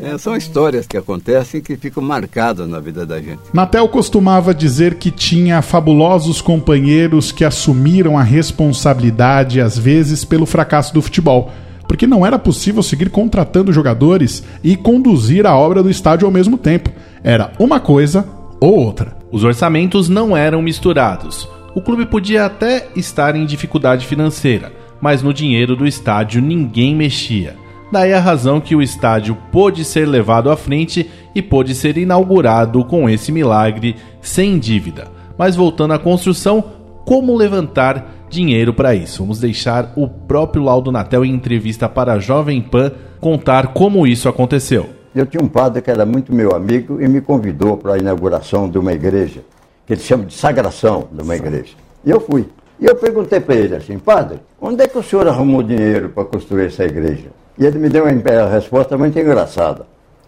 É, 0.00 0.16
são 0.16 0.36
histórias 0.36 0.86
que 0.86 0.96
acontecem 0.96 1.58
e 1.58 1.62
que 1.62 1.76
ficam 1.76 2.02
marcadas 2.02 2.68
na 2.68 2.78
vida 2.78 3.04
da 3.04 3.20
gente. 3.20 3.40
Natel 3.52 3.88
costumava 3.88 4.54
dizer 4.54 4.94
que 4.94 5.10
tinha 5.10 5.60
fabulosos 5.60 6.40
companheiros 6.40 7.32
que 7.32 7.44
assumiram 7.44 8.16
a 8.16 8.22
responsabilidade, 8.22 9.60
às 9.60 9.76
vezes, 9.76 10.24
pelo 10.24 10.46
fracasso 10.46 10.94
do 10.94 11.02
futebol. 11.02 11.50
porque 11.88 12.06
não 12.06 12.24
era 12.24 12.38
possível 12.38 12.82
seguir 12.82 13.10
contratando 13.10 13.72
jogadores 13.72 14.42
e 14.64 14.76
conduzir 14.76 15.46
a 15.46 15.54
obra 15.54 15.82
do 15.82 15.90
estádio 15.90 16.24
ao 16.24 16.32
mesmo 16.32 16.56
tempo. 16.56 16.90
Era 17.22 17.52
uma 17.58 17.78
coisa 17.80 18.26
ou 18.60 18.78
outra. 18.78 19.14
Os 19.30 19.44
orçamentos 19.44 20.08
não 20.08 20.34
eram 20.34 20.62
misturados. 20.62 21.46
O 21.74 21.82
clube 21.82 22.06
podia 22.06 22.46
até 22.46 22.88
estar 22.96 23.36
em 23.36 23.44
dificuldade 23.44 24.06
financeira, 24.06 24.72
mas 25.02 25.22
no 25.22 25.34
dinheiro 25.34 25.74
do 25.74 25.86
estádio 25.86 26.40
ninguém 26.40 26.94
mexia. 26.94 27.56
Daí 27.90 28.14
a 28.14 28.20
razão 28.20 28.58
que 28.58 28.74
o 28.74 28.80
estádio 28.80 29.36
pôde 29.50 29.84
ser 29.84 30.08
levado 30.08 30.50
à 30.50 30.56
frente 30.56 31.10
e 31.34 31.42
pôde 31.42 31.74
ser 31.74 31.98
inaugurado 31.98 32.82
com 32.86 33.10
esse 33.10 33.30
milagre 33.30 33.96
sem 34.22 34.58
dívida. 34.58 35.08
Mas 35.36 35.56
voltando 35.56 35.92
à 35.92 35.98
construção, 35.98 36.64
como 37.04 37.36
levantar 37.36 38.26
dinheiro 38.30 38.72
para 38.72 38.94
isso? 38.94 39.22
Vamos 39.22 39.40
deixar 39.40 39.92
o 39.96 40.08
próprio 40.08 40.62
Laudo 40.62 40.90
Natel 40.90 41.24
em 41.24 41.34
entrevista 41.34 41.88
para 41.88 42.14
a 42.14 42.18
Jovem 42.18 42.62
Pan 42.62 42.92
contar 43.20 43.74
como 43.74 44.06
isso 44.06 44.28
aconteceu. 44.28 44.88
Eu 45.14 45.26
tinha 45.26 45.42
um 45.42 45.48
padre 45.48 45.82
que 45.82 45.90
era 45.90 46.06
muito 46.06 46.32
meu 46.32 46.54
amigo 46.54 46.98
e 46.98 47.06
me 47.06 47.20
convidou 47.20 47.76
para 47.76 47.94
a 47.94 47.98
inauguração 47.98 48.70
de 48.70 48.78
uma 48.78 48.94
igreja, 48.94 49.44
que 49.86 49.92
eles 49.92 50.04
chamam 50.04 50.24
de 50.24 50.32
sagração 50.32 51.08
de 51.12 51.22
uma 51.22 51.36
igreja. 51.36 51.74
E 52.04 52.10
eu 52.10 52.20
fui. 52.20 52.46
E 52.80 52.86
eu 52.86 52.96
perguntei 52.96 53.40
para 53.40 53.54
ele 53.54 53.76
assim, 53.76 53.98
padre, 53.98 54.40
onde 54.60 54.82
é 54.82 54.88
que 54.88 54.98
o 54.98 55.02
senhor 55.02 55.26
arrumou 55.28 55.62
dinheiro 55.62 56.08
para 56.08 56.24
construir 56.24 56.66
essa 56.66 56.84
igreja? 56.84 57.30
E 57.58 57.64
ele 57.64 57.78
me 57.78 57.88
deu 57.88 58.04
uma 58.04 58.48
resposta 58.48 58.96
muito 58.96 59.18
engraçada. 59.18 59.86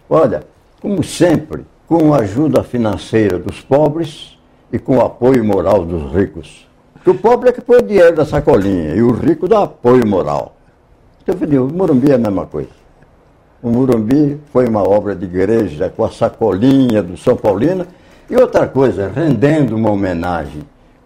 Olha, 0.09 0.45
como 0.81 1.03
sempre, 1.03 1.65
com 1.89 2.15
a 2.15 2.19
ajuda 2.19 2.63
financeira 2.63 3.39
dos 3.39 3.61
pobres 3.61 4.39
e 4.73 4.79
com 4.79 4.99
o 4.99 5.01
apoio 5.01 5.45
moral 5.45 5.85
dos 5.85 6.13
ricos. 6.13 6.69
Que 7.03 7.11
o 7.11 7.15
pobre 7.15 7.51
é 7.51 7.53
que 7.53 7.61
põe 7.61 7.83
dinheiro 7.83 8.17
da 8.17 8.25
sacolinha 8.25 8.95
e 8.95 9.03
o 9.03 9.11
rico 9.13 9.49
dá 9.49 9.63
apoio 9.65 10.07
moral. 10.07 10.57
Então 11.23 11.35
eu 11.35 11.39
falei, 11.39 11.59
o 11.59 11.67
Morumbi 11.67 12.11
é 12.11 12.15
a 12.15 12.19
mesma 12.19 12.47
coisa. 12.47 12.71
O 13.63 13.71
Morumbi 13.71 14.39
foi 14.53 14.67
uma 14.67 14.87
obra 14.87 15.15
de 15.15 15.25
igreja 15.25 15.93
com 15.95 16.05
a 16.05 16.11
sacolinha 16.11 17.03
do 17.03 17.17
São 17.17 17.35
Paulino 17.35 17.87
e 18.29 18.37
outra 18.37 18.67
coisa, 18.67 19.11
rendendo 19.15 19.75
uma 19.75 19.91
homenagem 19.91 20.63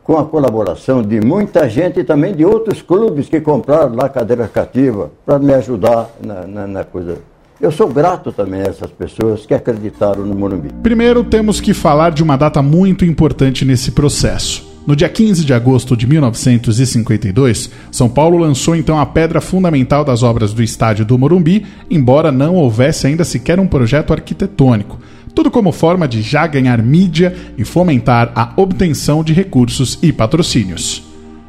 com 0.08 0.16
a 0.16 0.24
colaboração 0.24 1.02
de 1.02 1.20
muita 1.20 1.68
gente 1.68 2.00
e 2.00 2.04
também 2.04 2.34
de 2.34 2.42
outros 2.42 2.80
clubes 2.80 3.28
que 3.28 3.42
compraram 3.42 3.94
lá 3.94 4.08
cadeira 4.08 4.48
cativa 4.48 5.10
para 5.26 5.38
me 5.38 5.52
ajudar 5.52 6.08
na, 6.24 6.46
na, 6.46 6.66
na 6.66 6.82
coisa. 6.82 7.18
Eu 7.60 7.70
sou 7.70 7.88
grato 7.88 8.32
também 8.32 8.62
a 8.62 8.68
essas 8.68 8.90
pessoas 8.90 9.44
que 9.44 9.52
acreditaram 9.52 10.24
no 10.24 10.34
Morumbi. 10.34 10.70
Primeiro, 10.82 11.22
temos 11.24 11.60
que 11.60 11.74
falar 11.74 12.08
de 12.08 12.22
uma 12.22 12.38
data 12.38 12.62
muito 12.62 13.04
importante 13.04 13.66
nesse 13.66 13.90
processo. 13.90 14.66
No 14.86 14.96
dia 14.96 15.10
15 15.10 15.44
de 15.44 15.52
agosto 15.52 15.94
de 15.94 16.06
1952, 16.06 17.70
São 17.92 18.08
Paulo 18.08 18.38
lançou 18.38 18.74
então 18.74 18.98
a 18.98 19.04
pedra 19.04 19.42
fundamental 19.42 20.06
das 20.06 20.22
obras 20.22 20.54
do 20.54 20.62
estádio 20.62 21.04
do 21.04 21.18
Morumbi, 21.18 21.66
embora 21.90 22.32
não 22.32 22.54
houvesse 22.54 23.06
ainda 23.06 23.24
sequer 23.24 23.60
um 23.60 23.66
projeto 23.66 24.14
arquitetônico 24.14 24.98
tudo 25.38 25.52
como 25.52 25.70
forma 25.70 26.08
de 26.08 26.20
já 26.20 26.48
ganhar 26.48 26.82
mídia 26.82 27.32
e 27.56 27.64
fomentar 27.64 28.32
a 28.34 28.52
obtenção 28.56 29.22
de 29.22 29.32
recursos 29.32 29.96
e 30.02 30.12
patrocínios. 30.12 31.00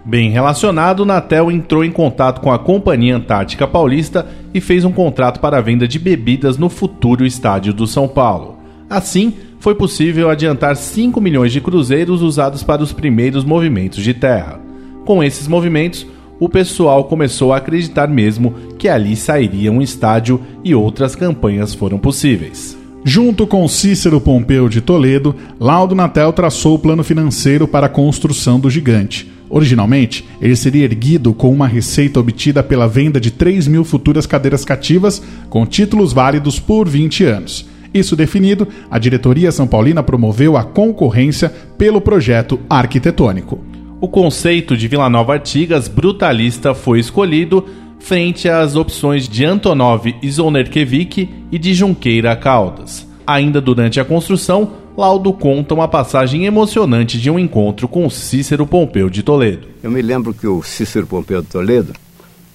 Bem 0.05 0.29
relacionado, 0.29 1.03
Natel 1.03 1.49
entrou 1.49 1.83
em 1.83 1.91
contato 1.91 2.39
com 2.39 2.51
a 2.51 2.59
Companhia 2.59 3.15
Antártica 3.15 3.67
Paulista 3.67 4.27
e 4.53 4.61
fez 4.61 4.85
um 4.85 4.91
contrato 4.91 5.39
para 5.39 5.57
a 5.57 5.61
venda 5.61 5.87
de 5.87 5.97
bebidas 5.97 6.55
no 6.55 6.69
futuro 6.69 7.25
estádio 7.25 7.73
do 7.73 7.87
São 7.87 8.07
Paulo. 8.07 8.59
Assim, 8.87 9.33
foi 9.59 9.73
possível 9.73 10.29
adiantar 10.29 10.75
5 10.75 11.19
milhões 11.19 11.51
de 11.51 11.59
cruzeiros 11.59 12.21
usados 12.21 12.61
para 12.61 12.83
os 12.83 12.93
primeiros 12.93 13.43
movimentos 13.43 14.03
de 14.03 14.13
terra. 14.13 14.59
Com 15.03 15.23
esses 15.23 15.47
movimentos, 15.47 16.05
o 16.39 16.47
pessoal 16.47 17.05
começou 17.05 17.51
a 17.53 17.57
acreditar 17.57 18.07
mesmo 18.07 18.53
que 18.77 18.87
ali 18.87 19.15
sairia 19.15 19.71
um 19.71 19.81
estádio 19.81 20.39
e 20.63 20.75
outras 20.75 21.15
campanhas 21.15 21.73
foram 21.73 21.97
possíveis. 21.97 22.78
Junto 23.03 23.47
com 23.47 23.67
Cícero 23.67 24.19
Pompeu 24.19 24.67
de 24.67 24.81
Toledo, 24.81 25.33
Laudo 25.59 25.95
Natel 25.95 26.33
traçou 26.33 26.75
o 26.75 26.79
plano 26.79 27.03
financeiro 27.03 27.67
para 27.67 27.85
a 27.85 27.89
construção 27.89 28.59
do 28.59 28.69
gigante. 28.69 29.31
Originalmente, 29.49 30.27
ele 30.41 30.55
seria 30.55 30.83
erguido 30.83 31.33
com 31.33 31.51
uma 31.51 31.65
receita 31.65 32.19
obtida 32.19 32.61
pela 32.61 32.87
venda 32.87 33.19
de 33.19 33.31
3 33.31 33.67
mil 33.67 33.83
futuras 33.83 34.25
cadeiras 34.25 34.65
cativas 34.65 35.23
com 35.49 35.65
títulos 35.65 36.13
válidos 36.13 36.59
por 36.59 36.87
20 36.87 37.23
anos. 37.23 37.65
Isso 37.93 38.15
definido, 38.15 38.67
a 38.91 38.99
diretoria 38.99 39.51
São 39.51 39.65
Paulina 39.65 40.03
promoveu 40.03 40.55
a 40.55 40.63
concorrência 40.63 41.51
pelo 41.77 41.99
projeto 41.99 42.59
arquitetônico. 42.69 43.59
O 44.01 44.07
conceito 44.07 44.77
de 44.77 44.87
Vila 44.87 45.09
Nova 45.09 45.33
Artigas 45.33 45.87
brutalista 45.87 46.75
foi 46.75 46.99
escolhido 46.99 47.65
frente 47.99 48.49
às 48.49 48.75
opções 48.75 49.27
de 49.27 49.45
Antonov 49.45 50.03
Zonerkevic 50.25 51.29
e 51.51 51.59
de 51.59 51.73
Junqueira 51.73 52.35
Caldas. 52.35 53.07
Ainda 53.25 53.61
durante 53.61 53.99
a 53.99 54.05
construção, 54.05 54.71
Laudo 54.97 55.31
conta 55.31 55.73
uma 55.73 55.87
passagem 55.87 56.45
emocionante 56.45 57.19
de 57.19 57.29
um 57.29 57.39
encontro 57.39 57.87
com 57.87 58.09
Cícero 58.09 58.67
Pompeu 58.67 59.09
de 59.09 59.23
Toledo. 59.23 59.67
Eu 59.81 59.89
me 59.91 60.01
lembro 60.01 60.33
que 60.33 60.45
o 60.45 60.61
Cícero 60.61 61.07
Pompeu 61.07 61.41
de 61.41 61.47
Toledo, 61.47 61.93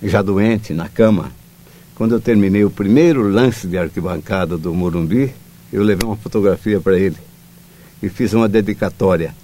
já 0.02 0.20
doente, 0.20 0.74
na 0.74 0.88
cama, 0.88 1.30
quando 1.94 2.14
eu 2.14 2.20
terminei 2.20 2.64
o 2.64 2.70
primeiro 2.70 3.28
lance 3.28 3.66
de 3.66 3.78
arquibancada 3.78 4.58
do 4.58 4.74
Morumbi, 4.74 5.32
eu 5.72 5.82
levei 5.82 6.06
uma 6.06 6.16
fotografia 6.16 6.80
para 6.80 6.98
ele 6.98 7.16
e 8.02 8.08
fiz 8.08 8.32
uma 8.32 8.48
dedicatória. 8.48 9.34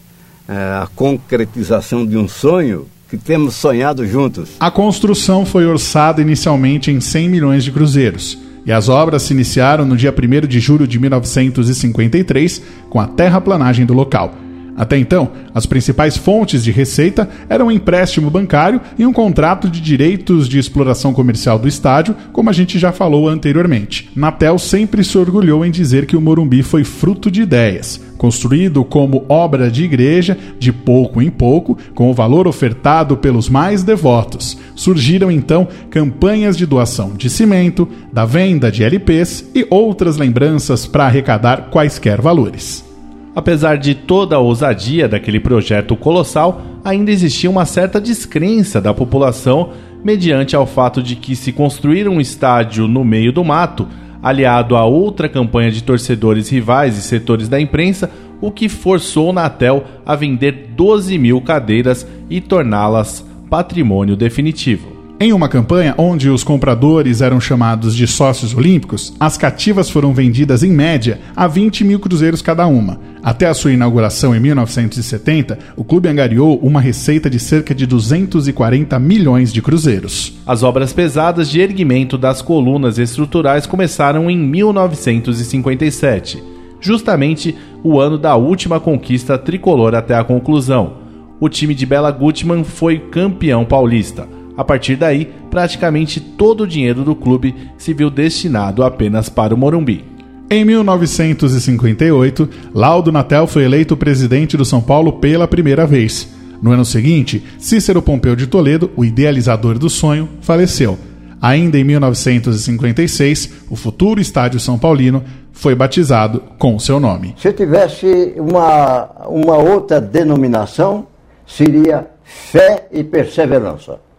É, 0.49 0.52
a 0.52 0.88
concretização 0.95 2.04
de 2.04 2.16
um 2.16 2.28
sonho 2.28 2.87
que 3.10 3.16
temos 3.16 3.56
sonhado 3.56 4.06
juntos. 4.06 4.50
A 4.60 4.70
construção 4.70 5.44
foi 5.44 5.66
orçada 5.66 6.22
inicialmente 6.22 6.92
em 6.92 7.00
100 7.00 7.28
milhões 7.28 7.64
de 7.64 7.72
cruzeiros. 7.72 8.38
E 8.64 8.70
as 8.70 8.88
obras 8.88 9.22
se 9.22 9.32
iniciaram 9.32 9.84
no 9.84 9.96
dia 9.96 10.14
1 10.16 10.46
de 10.46 10.60
julho 10.60 10.86
de 10.86 10.98
1953, 11.00 12.62
com 12.88 13.00
a 13.00 13.08
terraplanagem 13.08 13.84
do 13.84 13.94
local. 13.94 14.32
Até 14.80 14.96
então, 14.96 15.32
as 15.54 15.66
principais 15.66 16.16
fontes 16.16 16.64
de 16.64 16.70
receita 16.70 17.28
eram 17.50 17.66
um 17.66 17.70
empréstimo 17.70 18.30
bancário 18.30 18.80
e 18.99 19.04
um 19.04 19.12
contrato 19.12 19.68
de 19.68 19.78
direitos 19.78 20.49
de 20.49 20.58
exploração 20.58 21.12
comercial 21.12 21.58
do 21.58 21.68
estádio, 21.68 22.16
como 22.32 22.49
a 22.49 22.52
gente 22.54 22.78
já 22.78 22.90
falou 22.90 23.28
anteriormente. 23.28 24.10
Natel 24.16 24.58
sempre 24.58 25.04
se 25.04 25.18
orgulhou 25.18 25.66
em 25.66 25.70
dizer 25.70 26.06
que 26.06 26.16
o 26.16 26.20
Morumbi 26.20 26.62
foi 26.62 26.82
fruto 26.82 27.30
de 27.30 27.42
ideias, 27.42 28.00
construído 28.16 28.82
como 28.82 29.26
obra 29.28 29.70
de 29.70 29.84
igreja, 29.84 30.38
de 30.58 30.72
pouco 30.72 31.20
em 31.20 31.28
pouco, 31.28 31.76
com 31.94 32.10
o 32.10 32.14
valor 32.14 32.49
ofertado 32.49 33.18
pelos 33.18 33.50
mais 33.50 33.82
devotos. 33.82 34.56
Surgiram 34.75 35.30
então 35.30 35.68
campanhas 35.90 36.56
de 36.56 36.64
doação 36.64 37.12
de 37.14 37.28
cimento, 37.28 37.87
da 38.10 38.25
venda 38.25 38.72
de 38.72 38.82
LPs 38.82 39.44
e 39.54 39.66
outras 39.68 40.16
lembranças 40.16 40.87
para 40.87 41.04
arrecadar 41.04 41.68
quaisquer 41.68 42.18
valores. 42.22 42.88
Apesar 43.34 43.78
de 43.78 43.94
toda 43.94 44.37
a 44.37 44.40
ousadia 44.40 45.08
daquele 45.08 45.38
projeto 45.38 45.94
colossal, 45.94 46.62
ainda 46.84 47.10
existia 47.10 47.49
uma 47.49 47.64
certa 47.64 48.00
descrença 48.00 48.80
da 48.80 48.92
população 48.92 49.70
mediante 50.02 50.56
ao 50.56 50.66
fato 50.66 51.02
de 51.02 51.14
que 51.14 51.37
se 51.37 51.52
construir 51.52 52.08
um 52.08 52.20
estádio 52.20 52.88
no 52.88 53.04
meio 53.04 53.32
do 53.32 53.44
mato, 53.44 53.87
aliado 54.22 54.76
a 54.76 54.84
outra 54.84 55.28
campanha 55.28 55.70
de 55.70 55.82
torcedores 55.82 56.49
rivais 56.49 56.99
e 56.99 57.02
setores 57.02 57.49
da 57.49 57.60
imprensa, 57.60 58.10
o 58.40 58.50
que 58.50 58.68
forçou 58.68 59.32
Natel 59.32 59.84
a 60.04 60.16
vender 60.16 60.70
12 60.75 61.16
mil 61.18 61.40
cadeiras 61.40 62.06
e 62.28 62.40
torná-las 62.40 63.25
patrimônio 63.49 64.16
definitivo. 64.16 65.00
Em 65.22 65.34
uma 65.34 65.50
campanha 65.50 65.94
onde 65.98 66.30
os 66.30 66.42
compradores 66.42 67.20
eram 67.20 67.38
chamados 67.38 67.94
de 67.94 68.06
sócios 68.06 68.54
olímpicos, 68.54 69.12
as 69.20 69.36
cativas 69.36 69.90
foram 69.90 70.14
vendidas 70.14 70.62
em 70.62 70.70
média 70.70 71.20
a 71.36 71.46
20 71.46 71.84
mil 71.84 72.00
cruzeiros 72.00 72.40
cada 72.40 72.66
uma. 72.66 72.98
Até 73.22 73.46
a 73.46 73.52
sua 73.52 73.70
inauguração 73.70 74.34
em 74.34 74.40
1970, 74.40 75.58
o 75.76 75.84
clube 75.84 76.08
angariou 76.08 76.58
uma 76.60 76.80
receita 76.80 77.28
de 77.28 77.38
cerca 77.38 77.74
de 77.74 77.84
240 77.84 78.98
milhões 78.98 79.52
de 79.52 79.60
cruzeiros. 79.60 80.40
As 80.46 80.62
obras 80.62 80.94
pesadas 80.94 81.50
de 81.50 81.60
erguimento 81.60 82.16
das 82.16 82.40
colunas 82.40 82.96
estruturais 82.96 83.66
começaram 83.66 84.30
em 84.30 84.38
1957, 84.38 86.42
justamente 86.80 87.54
o 87.84 88.00
ano 88.00 88.16
da 88.16 88.36
última 88.36 88.80
conquista 88.80 89.36
tricolor 89.36 89.94
até 89.94 90.14
a 90.14 90.24
conclusão. 90.24 90.94
O 91.38 91.50
time 91.50 91.74
de 91.74 91.84
Bela 91.84 92.10
Gutmann 92.10 92.64
foi 92.64 92.98
campeão 92.98 93.66
paulista. 93.66 94.39
A 94.60 94.64
partir 94.64 94.94
daí, 94.94 95.32
praticamente 95.48 96.20
todo 96.20 96.64
o 96.64 96.66
dinheiro 96.66 97.02
do 97.02 97.16
clube 97.16 97.54
se 97.78 97.94
viu 97.94 98.10
destinado 98.10 98.84
apenas 98.84 99.30
para 99.30 99.54
o 99.54 99.56
Morumbi. 99.56 100.04
Em 100.50 100.66
1958, 100.66 102.46
Laudo 102.74 103.10
Natel 103.10 103.46
foi 103.46 103.64
eleito 103.64 103.96
presidente 103.96 104.58
do 104.58 104.64
São 104.66 104.82
Paulo 104.82 105.14
pela 105.14 105.48
primeira 105.48 105.86
vez. 105.86 106.28
No 106.60 106.72
ano 106.72 106.84
seguinte, 106.84 107.42
Cícero 107.58 108.02
Pompeu 108.02 108.36
de 108.36 108.46
Toledo, 108.46 108.90
o 108.96 109.02
idealizador 109.02 109.78
do 109.78 109.88
sonho, 109.88 110.28
faleceu. 110.42 110.98
Ainda 111.40 111.78
em 111.78 111.84
1956, 111.84 113.64
o 113.70 113.76
futuro 113.76 114.20
estádio 114.20 114.60
São 114.60 114.78
Paulino 114.78 115.24
foi 115.52 115.74
batizado 115.74 116.42
com 116.58 116.78
seu 116.78 117.00
nome. 117.00 117.34
Se 117.38 117.50
tivesse 117.54 118.34
uma, 118.36 119.08
uma 119.26 119.56
outra 119.56 120.02
denominação, 120.02 121.06
seria 121.46 122.10
fé 122.22 122.86
e 122.92 123.02
perseverança 123.02 124.09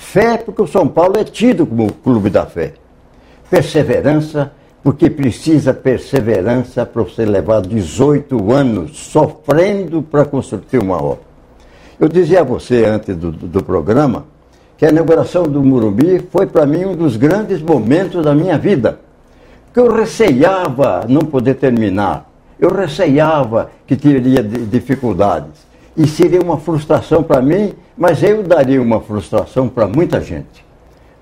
Fé, 0.00 0.38
porque 0.38 0.62
o 0.62 0.66
São 0.66 0.88
Paulo 0.88 1.18
é 1.18 1.22
tido 1.22 1.64
como 1.64 1.86
o 1.86 1.92
clube 1.92 2.30
da 2.30 2.44
fé. 2.44 2.72
Perseverança, 3.48 4.50
porque 4.82 5.08
precisa 5.08 5.72
perseverança 5.72 6.84
para 6.84 7.02
você 7.02 7.24
levar 7.24 7.60
18 7.60 8.50
anos 8.50 8.98
sofrendo 8.98 10.02
para 10.02 10.24
construir 10.24 10.82
uma 10.82 11.00
obra. 11.00 11.20
Eu 12.00 12.08
dizia 12.08 12.40
a 12.40 12.44
você 12.44 12.86
antes 12.86 13.14
do, 13.14 13.30
do 13.30 13.62
programa 13.62 14.24
que 14.76 14.86
a 14.86 14.88
inauguração 14.88 15.44
do 15.44 15.62
Murumbi 15.62 16.18
foi 16.32 16.46
para 16.46 16.66
mim 16.66 16.86
um 16.86 16.96
dos 16.96 17.16
grandes 17.16 17.62
momentos 17.62 18.24
da 18.24 18.34
minha 18.34 18.58
vida. 18.58 18.98
Porque 19.66 19.80
eu 19.80 19.94
receava 19.94 21.04
não 21.08 21.20
poder 21.20 21.54
terminar, 21.54 22.28
eu 22.58 22.74
receava 22.74 23.70
que 23.86 23.94
teria 23.94 24.42
dificuldades. 24.42 25.69
E 25.96 26.06
seria 26.06 26.40
uma 26.40 26.58
frustração 26.58 27.22
para 27.22 27.42
mim, 27.42 27.74
mas 27.96 28.22
eu 28.22 28.42
daria 28.42 28.80
uma 28.80 29.00
frustração 29.00 29.68
para 29.68 29.86
muita 29.86 30.20
gente. 30.20 30.64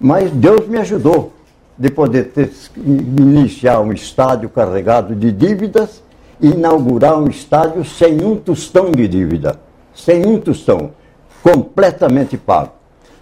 Mas 0.01 0.31
Deus 0.31 0.69
me 0.69 0.79
ajudou 0.79 1.33
de 1.77 1.91
poder 1.91 2.25
ter, 2.29 2.51
iniciar 2.77 3.81
um 3.81 3.93
estádio 3.93 4.49
carregado 4.49 5.15
de 5.15 5.31
dívidas 5.31 6.03
e 6.41 6.49
inaugurar 6.49 7.19
um 7.19 7.29
estádio 7.29 7.85
sem 7.85 8.23
um 8.23 8.37
tostão 8.37 8.91
de 8.91 9.07
dívida, 9.09 9.59
sem 9.95 10.27
um 10.27 10.41
tostão, 10.41 10.91
completamente 11.43 12.37
pago. 12.37 12.73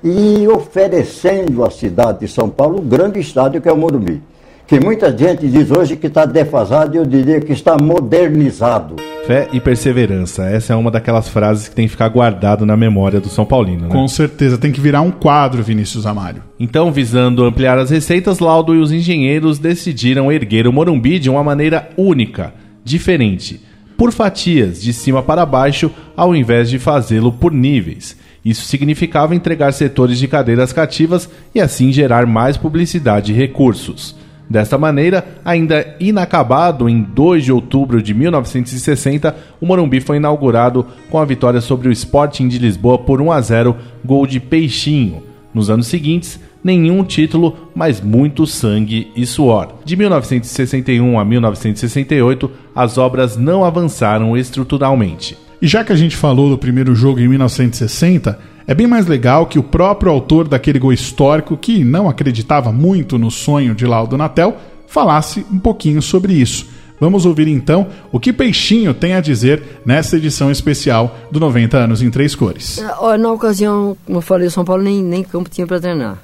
E 0.02 0.46
oferecendo 0.48 1.64
à 1.64 1.70
cidade 1.70 2.20
de 2.20 2.28
São 2.28 2.48
Paulo 2.48 2.80
um 2.80 2.86
grande 2.86 3.20
estádio 3.20 3.60
que 3.60 3.68
é 3.68 3.72
o 3.72 3.76
Morumbi. 3.76 4.22
Que 4.66 4.80
muita 4.80 5.16
gente 5.16 5.46
diz 5.46 5.70
hoje 5.70 5.94
que 5.94 6.08
está 6.08 6.26
defasado, 6.26 6.96
eu 6.96 7.06
diria 7.06 7.40
que 7.40 7.52
está 7.52 7.76
modernizado. 7.80 8.96
Fé 9.24 9.48
e 9.52 9.60
perseverança. 9.60 10.42
Essa 10.44 10.72
é 10.72 10.76
uma 10.76 10.90
daquelas 10.90 11.28
frases 11.28 11.68
que 11.68 11.74
tem 11.76 11.86
que 11.86 11.92
ficar 11.92 12.08
guardado 12.08 12.66
na 12.66 12.76
memória 12.76 13.20
do 13.20 13.28
São 13.28 13.46
Paulino, 13.46 13.84
né? 13.84 13.92
Com 13.92 14.08
certeza, 14.08 14.58
tem 14.58 14.72
que 14.72 14.80
virar 14.80 15.02
um 15.02 15.12
quadro, 15.12 15.62
Vinícius 15.62 16.04
Amário. 16.04 16.42
Então, 16.58 16.90
visando 16.90 17.44
ampliar 17.44 17.78
as 17.78 17.90
receitas, 17.90 18.40
Laudo 18.40 18.74
e 18.74 18.78
os 18.78 18.90
engenheiros 18.90 19.60
decidiram 19.60 20.32
erguer 20.32 20.66
o 20.66 20.72
Morumbi 20.72 21.20
de 21.20 21.30
uma 21.30 21.44
maneira 21.44 21.88
única, 21.96 22.52
diferente, 22.82 23.60
por 23.96 24.10
fatias, 24.10 24.82
de 24.82 24.92
cima 24.92 25.22
para 25.22 25.46
baixo, 25.46 25.92
ao 26.16 26.34
invés 26.34 26.68
de 26.68 26.80
fazê-lo 26.80 27.32
por 27.32 27.52
níveis. 27.52 28.16
Isso 28.44 28.64
significava 28.64 29.32
entregar 29.32 29.72
setores 29.72 30.18
de 30.18 30.26
cadeiras 30.26 30.72
cativas 30.72 31.30
e 31.54 31.60
assim 31.60 31.92
gerar 31.92 32.26
mais 32.26 32.56
publicidade 32.56 33.32
e 33.32 33.36
recursos. 33.36 34.25
Desta 34.48 34.78
maneira, 34.78 35.26
ainda 35.44 35.96
inacabado, 35.98 36.88
em 36.88 37.02
2 37.02 37.44
de 37.44 37.52
outubro 37.52 38.00
de 38.00 38.14
1960, 38.14 39.36
o 39.60 39.66
Morumbi 39.66 40.00
foi 40.00 40.18
inaugurado 40.18 40.86
com 41.10 41.18
a 41.18 41.24
vitória 41.24 41.60
sobre 41.60 41.88
o 41.88 41.92
Sporting 41.92 42.46
de 42.46 42.58
Lisboa 42.58 42.98
por 42.98 43.20
1 43.20 43.32
a 43.32 43.40
0, 43.40 43.76
gol 44.04 44.26
de 44.26 44.38
Peixinho. 44.38 45.22
Nos 45.52 45.68
anos 45.68 45.88
seguintes, 45.88 46.38
nenhum 46.62 47.02
título, 47.02 47.70
mas 47.74 48.00
muito 48.00 48.46
sangue 48.46 49.10
e 49.16 49.24
suor. 49.24 49.68
De 49.84 49.96
1961 49.96 51.18
a 51.18 51.24
1968, 51.24 52.50
as 52.74 52.98
obras 52.98 53.36
não 53.36 53.64
avançaram 53.64 54.36
estruturalmente. 54.36 55.36
E 55.60 55.66
já 55.66 55.82
que 55.82 55.92
a 55.92 55.96
gente 55.96 56.16
falou 56.16 56.50
do 56.50 56.58
primeiro 56.58 56.94
jogo 56.94 57.20
em 57.20 57.28
1960, 57.28 58.38
é 58.66 58.74
bem 58.74 58.86
mais 58.86 59.06
legal 59.06 59.46
que 59.46 59.58
o 59.58 59.62
próprio 59.62 60.10
autor 60.10 60.48
daquele 60.48 60.78
gol 60.78 60.92
histórico, 60.92 61.56
que 61.56 61.84
não 61.84 62.08
acreditava 62.08 62.72
muito 62.72 63.16
no 63.16 63.30
sonho 63.30 63.74
de 63.74 63.86
Laudo 63.86 64.16
Natel, 64.16 64.56
falasse 64.88 65.46
um 65.52 65.58
pouquinho 65.58 66.02
sobre 66.02 66.32
isso. 66.32 66.66
Vamos 66.98 67.26
ouvir 67.26 67.46
então 67.46 67.88
o 68.10 68.18
que 68.18 68.32
Peixinho 68.32 68.94
tem 68.94 69.14
a 69.14 69.20
dizer 69.20 69.80
nessa 69.84 70.16
edição 70.16 70.50
especial 70.50 71.16
do 71.30 71.38
90 71.38 71.76
anos 71.76 72.02
em 72.02 72.10
três 72.10 72.34
cores. 72.34 72.78
É, 72.78 73.18
na 73.18 73.30
ocasião, 73.30 73.96
como 74.04 74.18
eu 74.18 74.22
falei, 74.22 74.48
o 74.48 74.50
São 74.50 74.64
Paulo 74.64 74.82
nem, 74.82 75.02
nem 75.02 75.22
campo 75.22 75.50
tinha 75.50 75.66
para 75.66 75.78
treinar, 75.78 76.18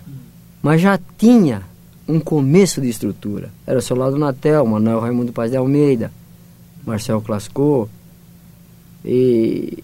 mas 0.62 0.80
já 0.80 0.99
tinha 1.18 1.62
um 2.08 2.18
começo 2.18 2.80
de 2.80 2.88
estrutura. 2.88 3.50
Era 3.66 3.78
o 3.78 3.82
seu 3.82 3.96
lado 3.96 4.18
Natel, 4.18 4.66
Manuel 4.66 5.00
Raimundo 5.00 5.32
Paz 5.32 5.50
de 5.50 5.56
Almeida, 5.56 6.11
Marcel 6.84 7.20
Clascou. 7.20 7.88
E 9.04 9.78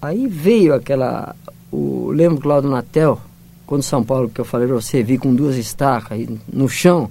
aí 0.00 0.26
veio 0.26 0.74
aquela 0.74 1.36
o, 1.72 2.10
lembro 2.10 2.40
que 2.40 2.46
lá 2.46 2.60
do 2.60 2.68
Natel, 2.68 3.18
quando 3.66 3.82
São 3.82 4.04
Paulo, 4.04 4.28
que 4.28 4.40
eu 4.40 4.44
falei 4.44 4.66
pra 4.66 4.76
você, 4.76 5.02
vi 5.02 5.16
com 5.16 5.34
duas 5.34 5.56
estacas 5.56 6.28
no 6.52 6.68
chão, 6.68 7.08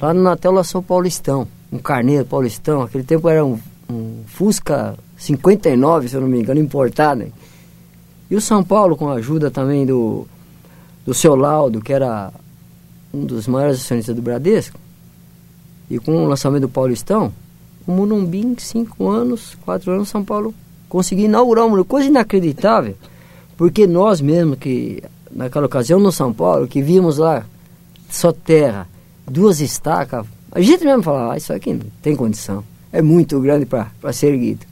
lá 0.00 0.12
no 0.12 0.22
Natel 0.22 0.52
lançou 0.52 0.80
o 0.80 0.84
Paulistão, 0.84 1.48
um 1.72 1.78
carneiro 1.78 2.26
Paulistão, 2.26 2.82
aquele 2.82 3.04
tempo 3.04 3.28
era 3.28 3.44
um, 3.44 3.58
um 3.90 4.22
Fusca 4.26 4.94
59, 5.16 6.08
se 6.08 6.14
eu 6.14 6.20
não 6.20 6.28
me 6.28 6.38
engano, 6.38 6.60
importado. 6.60 7.22
Hein? 7.22 7.32
E 8.30 8.36
o 8.36 8.40
São 8.40 8.62
Paulo, 8.62 8.96
com 8.96 9.08
a 9.08 9.14
ajuda 9.14 9.50
também 9.50 9.86
do, 9.86 10.26
do 11.06 11.14
seu 11.14 11.34
Laudo, 11.34 11.80
que 11.80 11.92
era 11.92 12.30
um 13.12 13.24
dos 13.24 13.46
maiores 13.46 13.80
acionistas 13.80 14.14
do 14.14 14.20
Bradesco, 14.20 14.78
e 15.88 15.98
com 15.98 16.24
o 16.24 16.28
lançamento 16.28 16.62
do 16.62 16.68
Paulistão, 16.68 17.32
o 17.86 17.92
Morumbi 17.92 18.40
em 18.40 18.56
cinco 18.58 19.08
anos, 19.08 19.56
quatro 19.64 19.92
anos, 19.92 20.08
São 20.08 20.24
Paulo 20.24 20.54
conseguiu 20.88 21.26
inaugurar 21.26 21.66
uma 21.66 21.84
coisa 21.84 22.08
inacreditável. 22.08 22.96
Porque 23.56 23.86
nós 23.86 24.20
mesmo 24.20 24.56
que, 24.56 25.02
naquela 25.30 25.66
ocasião 25.66 26.00
no 26.00 26.10
São 26.10 26.32
Paulo, 26.32 26.66
que 26.66 26.82
vimos 26.82 27.18
lá 27.18 27.44
só 28.08 28.32
terra, 28.32 28.86
duas 29.30 29.60
estacas, 29.60 30.26
a 30.50 30.60
gente 30.60 30.84
mesmo 30.84 31.02
falava, 31.02 31.32
ah, 31.32 31.36
isso 31.36 31.52
aqui 31.52 31.72
não 31.72 31.86
tem 32.00 32.14
condição. 32.14 32.62
É 32.92 33.02
muito 33.02 33.40
grande 33.40 33.66
para 33.66 34.12
ser 34.12 34.28
erguido. 34.28 34.64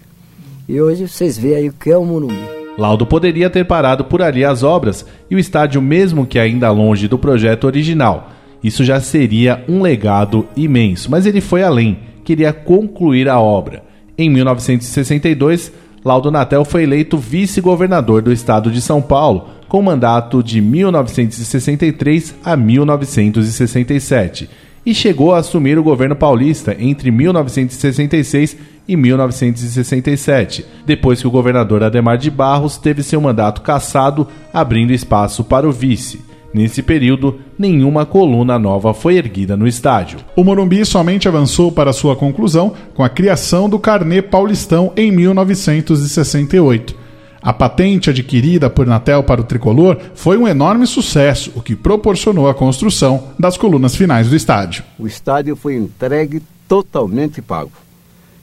E 0.68 0.80
hoje 0.80 1.08
vocês 1.08 1.36
veem 1.36 1.56
aí 1.56 1.68
o 1.68 1.72
que 1.72 1.90
é 1.90 1.96
o 1.96 2.04
Morumbi. 2.04 2.62
Laudo 2.78 3.04
poderia 3.04 3.50
ter 3.50 3.64
parado 3.64 4.04
por 4.04 4.22
ali 4.22 4.44
as 4.44 4.62
obras 4.62 5.04
e 5.30 5.34
o 5.34 5.38
estádio, 5.38 5.82
mesmo 5.82 6.24
que 6.24 6.38
ainda 6.38 6.70
longe 6.70 7.08
do 7.08 7.18
projeto 7.18 7.64
original. 7.64 8.30
Isso 8.62 8.84
já 8.84 9.00
seria 9.00 9.64
um 9.68 9.82
legado 9.82 10.46
imenso, 10.56 11.10
mas 11.10 11.26
ele 11.26 11.40
foi 11.40 11.62
além, 11.62 11.98
queria 12.24 12.52
concluir 12.52 13.28
a 13.28 13.40
obra. 13.40 13.82
Em 14.16 14.30
1962, 14.30 15.72
Laudo 16.04 16.30
Natel 16.30 16.64
foi 16.64 16.82
eleito 16.82 17.16
vice-governador 17.16 18.22
do 18.22 18.32
estado 18.32 18.70
de 18.70 18.80
São 18.80 19.00
Paulo, 19.00 19.48
com 19.68 19.80
mandato 19.80 20.42
de 20.42 20.60
1963 20.60 22.34
a 22.44 22.56
1967, 22.56 24.50
e 24.84 24.92
chegou 24.92 25.32
a 25.32 25.38
assumir 25.38 25.78
o 25.78 25.82
governo 25.82 26.16
paulista 26.16 26.76
entre 26.78 27.10
1966 27.12 28.56
e 28.88 28.96
1967, 28.96 30.66
depois 30.84 31.20
que 31.20 31.26
o 31.28 31.30
governador 31.30 31.84
Ademar 31.84 32.18
de 32.18 32.30
Barros 32.30 32.76
teve 32.76 33.04
seu 33.04 33.20
mandato 33.20 33.62
cassado, 33.62 34.26
abrindo 34.52 34.92
espaço 34.92 35.44
para 35.44 35.68
o 35.68 35.72
vice. 35.72 36.31
Nesse 36.52 36.82
período, 36.82 37.40
nenhuma 37.58 38.04
coluna 38.04 38.58
nova 38.58 38.92
foi 38.92 39.16
erguida 39.16 39.56
no 39.56 39.66
estádio. 39.66 40.18
O 40.36 40.44
Morumbi 40.44 40.84
somente 40.84 41.26
avançou 41.26 41.72
para 41.72 41.94
sua 41.94 42.14
conclusão 42.14 42.74
com 42.92 43.02
a 43.02 43.08
criação 43.08 43.70
do 43.70 43.78
Carnê 43.78 44.20
Paulistão 44.20 44.92
em 44.94 45.10
1968. 45.10 46.94
A 47.40 47.52
patente 47.52 48.10
adquirida 48.10 48.68
por 48.68 48.86
Natel 48.86 49.24
para 49.24 49.40
o 49.40 49.44
tricolor 49.44 49.98
foi 50.14 50.36
um 50.36 50.46
enorme 50.46 50.86
sucesso, 50.86 51.50
o 51.56 51.62
que 51.62 51.74
proporcionou 51.74 52.48
a 52.48 52.54
construção 52.54 53.30
das 53.38 53.56
colunas 53.56 53.96
finais 53.96 54.28
do 54.28 54.36
estádio. 54.36 54.84
O 54.98 55.06
estádio 55.06 55.56
foi 55.56 55.74
entregue 55.74 56.42
totalmente 56.68 57.40
pago. 57.40 57.72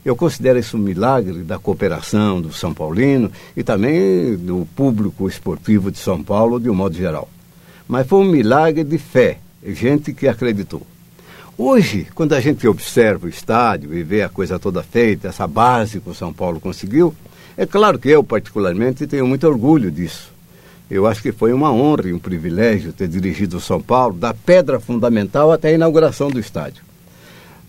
Eu 0.03 0.15
considero 0.15 0.57
isso 0.57 0.75
um 0.75 0.81
milagre 0.81 1.43
da 1.43 1.59
cooperação 1.59 2.41
do 2.41 2.51
São 2.51 2.73
Paulino 2.73 3.31
e 3.55 3.63
também 3.63 4.35
do 4.35 4.67
público 4.75 5.27
esportivo 5.27 5.91
de 5.91 5.99
São 5.99 6.23
Paulo 6.23 6.59
de 6.59 6.69
um 6.69 6.73
modo 6.73 6.95
geral 6.95 7.29
mas 7.89 8.05
foi 8.05 8.19
um 8.19 8.31
milagre 8.31 8.83
de 8.83 8.99
fé, 8.99 9.39
gente 9.65 10.13
que 10.13 10.27
acreditou. 10.27 10.83
Hoje, 11.57 12.05
quando 12.13 12.33
a 12.33 12.39
gente 12.39 12.67
observa 12.67 13.25
o 13.25 13.29
estádio 13.29 13.97
e 13.97 14.03
vê 14.03 14.21
a 14.21 14.29
coisa 14.29 14.59
toda 14.59 14.83
feita, 14.83 15.27
essa 15.27 15.47
base 15.47 15.99
que 15.99 16.07
o 16.07 16.13
São 16.13 16.31
Paulo 16.31 16.59
conseguiu, 16.59 17.15
é 17.57 17.65
claro 17.65 17.97
que 17.97 18.07
eu, 18.07 18.23
particularmente, 18.23 19.07
tenho 19.07 19.25
muito 19.25 19.47
orgulho 19.47 19.89
disso. 19.89 20.31
Eu 20.89 21.07
acho 21.07 21.19
que 21.19 21.31
foi 21.31 21.51
uma 21.51 21.73
honra 21.73 22.09
e 22.09 22.13
um 22.13 22.19
privilégio 22.19 22.93
ter 22.93 23.07
dirigido 23.07 23.57
o 23.57 23.61
São 23.61 23.81
Paulo, 23.81 24.15
da 24.15 24.35
pedra 24.35 24.79
fundamental 24.79 25.51
até 25.51 25.69
a 25.69 25.73
inauguração 25.73 26.29
do 26.29 26.39
estádio. 26.39 26.83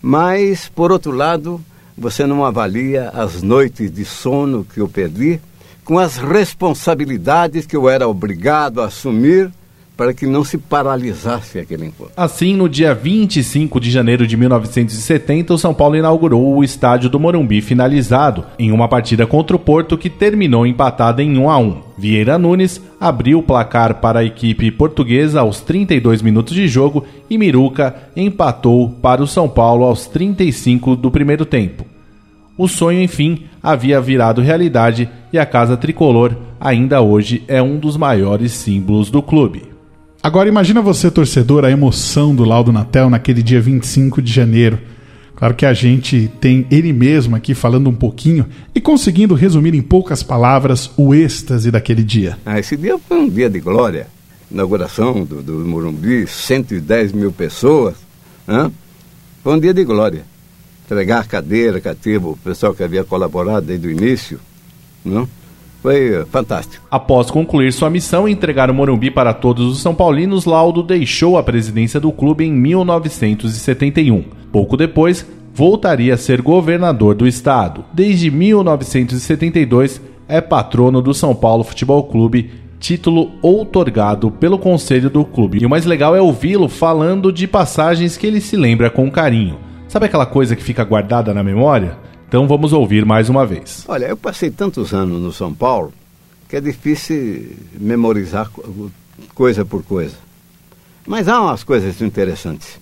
Mas, 0.03 0.69
por 0.69 0.91
outro 0.91 1.11
lado, 1.11 1.59
você 1.97 2.27
não 2.27 2.45
avalia 2.45 3.09
as 3.09 3.41
noites 3.41 3.91
de 3.91 4.05
sono 4.05 4.67
que 4.71 4.79
eu 4.79 4.87
perdi 4.87 5.41
com 5.83 5.97
as 5.97 6.17
responsabilidades 6.17 7.65
que 7.65 7.75
eu 7.75 7.89
era 7.89 8.07
obrigado 8.07 8.81
a 8.81 8.85
assumir 8.85 9.51
para 10.01 10.15
que 10.15 10.25
não 10.25 10.43
se 10.43 10.57
paralisasse 10.57 11.59
aquele 11.59 11.85
encontro. 11.85 12.11
Assim, 12.17 12.55
no 12.55 12.67
dia 12.67 12.91
25 12.91 13.79
de 13.79 13.91
janeiro 13.91 14.25
de 14.25 14.35
1970, 14.35 15.53
o 15.53 15.59
São 15.59 15.75
Paulo 15.75 15.95
inaugurou 15.95 16.55
o 16.57 16.63
estádio 16.63 17.07
do 17.07 17.19
Morumbi 17.19 17.61
finalizado, 17.61 18.43
em 18.57 18.71
uma 18.71 18.87
partida 18.87 19.27
contra 19.27 19.55
o 19.55 19.59
Porto 19.59 19.95
que 19.95 20.09
terminou 20.09 20.65
empatada 20.65 21.21
em 21.21 21.37
1 21.37 21.47
a 21.47 21.57
1. 21.59 21.77
Vieira 21.99 22.39
Nunes 22.39 22.81
abriu 22.99 23.37
o 23.37 23.43
placar 23.43 24.01
para 24.01 24.21
a 24.21 24.25
equipe 24.25 24.71
portuguesa 24.71 25.41
aos 25.41 25.61
32 25.61 26.23
minutos 26.23 26.55
de 26.55 26.67
jogo 26.67 27.05
e 27.29 27.37
Miruca 27.37 27.95
empatou 28.15 28.89
para 29.03 29.21
o 29.21 29.27
São 29.27 29.47
Paulo 29.47 29.83
aos 29.83 30.07
35 30.07 30.95
do 30.95 31.11
primeiro 31.11 31.45
tempo. 31.45 31.85
O 32.57 32.67
sonho, 32.67 33.03
enfim, 33.03 33.43
havia 33.61 34.01
virado 34.01 34.41
realidade 34.41 35.07
e 35.31 35.37
a 35.37 35.45
casa 35.45 35.77
tricolor 35.77 36.35
ainda 36.59 37.01
hoje 37.01 37.43
é 37.47 37.61
um 37.61 37.77
dos 37.77 37.97
maiores 37.97 38.51
símbolos 38.51 39.11
do 39.11 39.21
clube. 39.21 39.70
Agora 40.23 40.47
imagina 40.47 40.83
você, 40.83 41.09
torcedor, 41.09 41.65
a 41.65 41.71
emoção 41.71 42.35
do 42.35 42.45
Laudo 42.45 42.71
Natel 42.71 43.09
naquele 43.09 43.41
dia 43.41 43.59
25 43.59 44.21
de 44.21 44.31
janeiro. 44.31 44.77
Claro 45.35 45.55
que 45.55 45.65
a 45.65 45.73
gente 45.73 46.31
tem 46.39 46.67
ele 46.69 46.93
mesmo 46.93 47.35
aqui 47.35 47.55
falando 47.55 47.89
um 47.89 47.95
pouquinho 47.95 48.45
e 48.75 48.79
conseguindo 48.79 49.33
resumir 49.33 49.73
em 49.73 49.81
poucas 49.81 50.21
palavras 50.21 50.91
o 50.95 51.15
êxtase 51.15 51.71
daquele 51.71 52.03
dia. 52.03 52.37
Ah, 52.45 52.59
esse 52.59 52.77
dia 52.77 52.99
foi 52.99 53.17
um 53.17 53.27
dia 53.27 53.49
de 53.49 53.59
glória. 53.59 54.05
Inauguração 54.51 55.25
do, 55.25 55.41
do 55.41 55.53
Morumbi, 55.65 56.27
110 56.27 57.13
mil 57.13 57.31
pessoas. 57.31 57.95
Hein? 58.47 58.71
Foi 59.43 59.55
um 59.55 59.59
dia 59.59 59.73
de 59.73 59.83
glória. 59.83 60.23
Entregar 60.85 61.25
cadeira, 61.25 61.81
cativo, 61.81 62.33
o 62.33 62.37
pessoal 62.37 62.75
que 62.75 62.83
havia 62.83 63.03
colaborado 63.03 63.65
desde 63.65 63.87
o 63.87 63.91
início. 63.91 64.39
Não? 65.03 65.27
Foi 65.81 66.23
fantástico. 66.25 66.85
Após 66.91 67.31
concluir 67.31 67.73
sua 67.73 67.89
missão 67.89 68.27
e 68.27 68.31
entregar 68.31 68.69
o 68.69 68.73
Morumbi 68.73 69.09
para 69.09 69.33
todos 69.33 69.65
os 69.71 69.81
São 69.81 69.95
Paulinos, 69.95 70.45
Laudo 70.45 70.83
deixou 70.83 71.37
a 71.37 71.43
presidência 71.43 71.99
do 71.99 72.11
clube 72.11 72.45
em 72.45 72.53
1971. 72.53 74.23
Pouco 74.51 74.77
depois, 74.77 75.25
voltaria 75.53 76.13
a 76.13 76.17
ser 76.17 76.41
governador 76.41 77.15
do 77.15 77.27
estado. 77.27 77.83
Desde 77.91 78.29
1972, 78.29 79.99
é 80.27 80.39
patrono 80.39 81.01
do 81.01 81.13
São 81.15 81.33
Paulo 81.33 81.63
Futebol 81.63 82.03
Clube, 82.03 82.51
título 82.79 83.31
outorgado 83.41 84.29
pelo 84.29 84.59
conselho 84.59 85.09
do 85.09 85.25
clube. 85.25 85.59
E 85.61 85.65
o 85.65 85.69
mais 85.69 85.85
legal 85.85 86.15
é 86.15 86.21
ouvi-lo 86.21 86.69
falando 86.69 87.31
de 87.31 87.47
passagens 87.47 88.17
que 88.17 88.27
ele 88.27 88.39
se 88.39 88.55
lembra 88.55 88.89
com 88.89 89.09
carinho. 89.09 89.57
Sabe 89.87 90.05
aquela 90.05 90.25
coisa 90.25 90.55
que 90.55 90.63
fica 90.63 90.83
guardada 90.83 91.33
na 91.33 91.43
memória? 91.43 91.97
Então 92.31 92.47
vamos 92.47 92.71
ouvir 92.71 93.03
mais 93.03 93.27
uma 93.27 93.45
vez. 93.45 93.83
Olha, 93.89 94.05
eu 94.05 94.15
passei 94.15 94.49
tantos 94.49 94.93
anos 94.93 95.21
no 95.21 95.33
São 95.33 95.53
Paulo 95.53 95.93
que 96.47 96.55
é 96.55 96.61
difícil 96.61 97.57
memorizar 97.77 98.49
coisa 99.35 99.65
por 99.65 99.83
coisa. 99.83 100.15
Mas 101.05 101.27
há 101.27 101.41
umas 101.41 101.61
coisas 101.65 101.99
interessantes. 101.99 102.79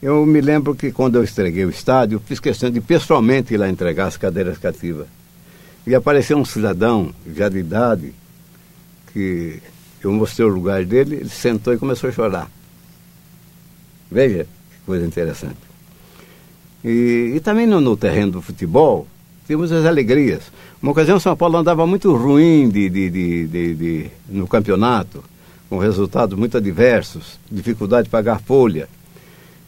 Eu 0.00 0.24
me 0.24 0.40
lembro 0.40 0.72
que 0.72 0.92
quando 0.92 1.16
eu 1.16 1.24
estreguei 1.24 1.64
o 1.64 1.70
estádio, 1.70 2.22
fiz 2.24 2.38
questão 2.38 2.70
de 2.70 2.80
pessoalmente 2.80 3.54
ir 3.54 3.56
lá 3.56 3.68
entregar 3.68 4.06
as 4.06 4.16
cadeiras 4.16 4.56
cativas. 4.56 5.08
E 5.84 5.92
apareceu 5.92 6.38
um 6.38 6.44
cidadão, 6.44 7.12
já 7.34 7.48
de 7.48 7.58
idade, 7.58 8.14
que 9.12 9.60
eu 10.00 10.12
mostrei 10.12 10.46
o 10.46 10.54
lugar 10.54 10.84
dele, 10.84 11.16
ele 11.16 11.28
sentou 11.28 11.74
e 11.74 11.76
começou 11.76 12.08
a 12.08 12.12
chorar. 12.12 12.48
Veja 14.08 14.44
que 14.44 14.86
coisa 14.86 15.04
interessante. 15.04 15.65
E, 16.86 17.32
e 17.34 17.40
também 17.40 17.66
no, 17.66 17.80
no, 17.80 17.96
terreno 17.96 18.30
do 18.30 18.40
futebol, 18.40 19.08
temos 19.44 19.72
as 19.72 19.84
alegrias. 19.84 20.52
Uma 20.80 20.92
ocasião, 20.92 21.18
São 21.18 21.36
Paulo 21.36 21.56
andava 21.56 21.84
muito 21.84 22.14
ruim 22.14 22.68
de, 22.68 22.88
de, 22.88 23.10
de, 23.10 23.74
de, 23.74 24.06
no 24.28 24.46
campeonato, 24.46 25.24
com 25.68 25.78
resultados 25.78 26.38
muito 26.38 26.56
adversos, 26.56 27.40
dificuldade 27.50 28.04
de 28.04 28.10
pagar 28.10 28.40
folha. 28.40 28.88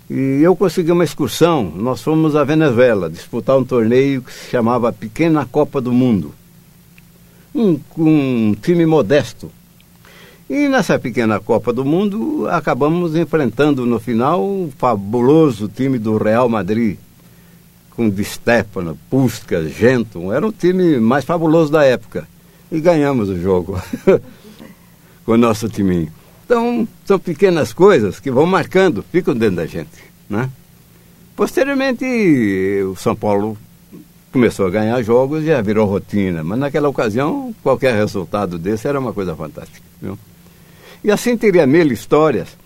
E 0.08 0.40
eu 0.40 0.54
consegui 0.54 0.92
uma 0.92 1.02
excursão. 1.02 1.72
Nós 1.74 2.00
fomos 2.00 2.36
à 2.36 2.44
Venezuela 2.44 3.10
disputar 3.10 3.58
um 3.58 3.64
torneio 3.64 4.22
que 4.22 4.32
se 4.32 4.50
chamava 4.50 4.92
Pequena 4.92 5.44
Copa 5.44 5.80
do 5.80 5.92
Mundo. 5.92 6.32
Um, 7.52 7.80
um 7.98 8.54
time 8.62 8.86
modesto. 8.86 9.50
E 10.48 10.68
nessa 10.68 11.00
pequena 11.00 11.40
Copa 11.40 11.72
do 11.72 11.84
Mundo 11.84 12.46
acabamos 12.48 13.16
enfrentando 13.16 13.84
no 13.84 13.98
final 13.98 14.40
o 14.40 14.72
fabuloso 14.78 15.66
time 15.66 15.98
do 15.98 16.16
Real 16.16 16.48
Madrid 16.48 16.96
com 17.98 18.08
Di 18.08 18.22
Stefano, 18.22 18.96
Puskas, 19.10 19.72
Genton, 19.72 20.32
era 20.32 20.46
o 20.46 20.52
time 20.52 21.00
mais 21.00 21.24
fabuloso 21.24 21.72
da 21.72 21.84
época. 21.84 22.28
E 22.70 22.80
ganhamos 22.80 23.28
o 23.28 23.36
jogo 23.36 23.76
com 25.26 25.32
o 25.32 25.36
nosso 25.36 25.68
timinho. 25.68 26.08
Então, 26.44 26.86
são 27.04 27.18
pequenas 27.18 27.72
coisas 27.72 28.20
que 28.20 28.30
vão 28.30 28.46
marcando, 28.46 29.04
ficam 29.10 29.34
dentro 29.34 29.56
da 29.56 29.66
gente. 29.66 29.90
Né? 30.30 30.48
Posteriormente, 31.34 32.04
o 32.84 32.94
São 32.94 33.16
Paulo 33.16 33.58
começou 34.30 34.68
a 34.68 34.70
ganhar 34.70 35.02
jogos 35.02 35.42
e 35.42 35.46
já 35.46 35.60
virou 35.60 35.84
rotina. 35.84 36.44
Mas 36.44 36.60
naquela 36.60 36.88
ocasião, 36.88 37.52
qualquer 37.64 37.96
resultado 37.96 38.60
desse 38.60 38.86
era 38.86 39.00
uma 39.00 39.12
coisa 39.12 39.34
fantástica. 39.34 39.84
Viu? 40.00 40.16
E 41.02 41.10
assim 41.10 41.36
teria 41.36 41.66
mil 41.66 41.90
histórias 41.90 42.56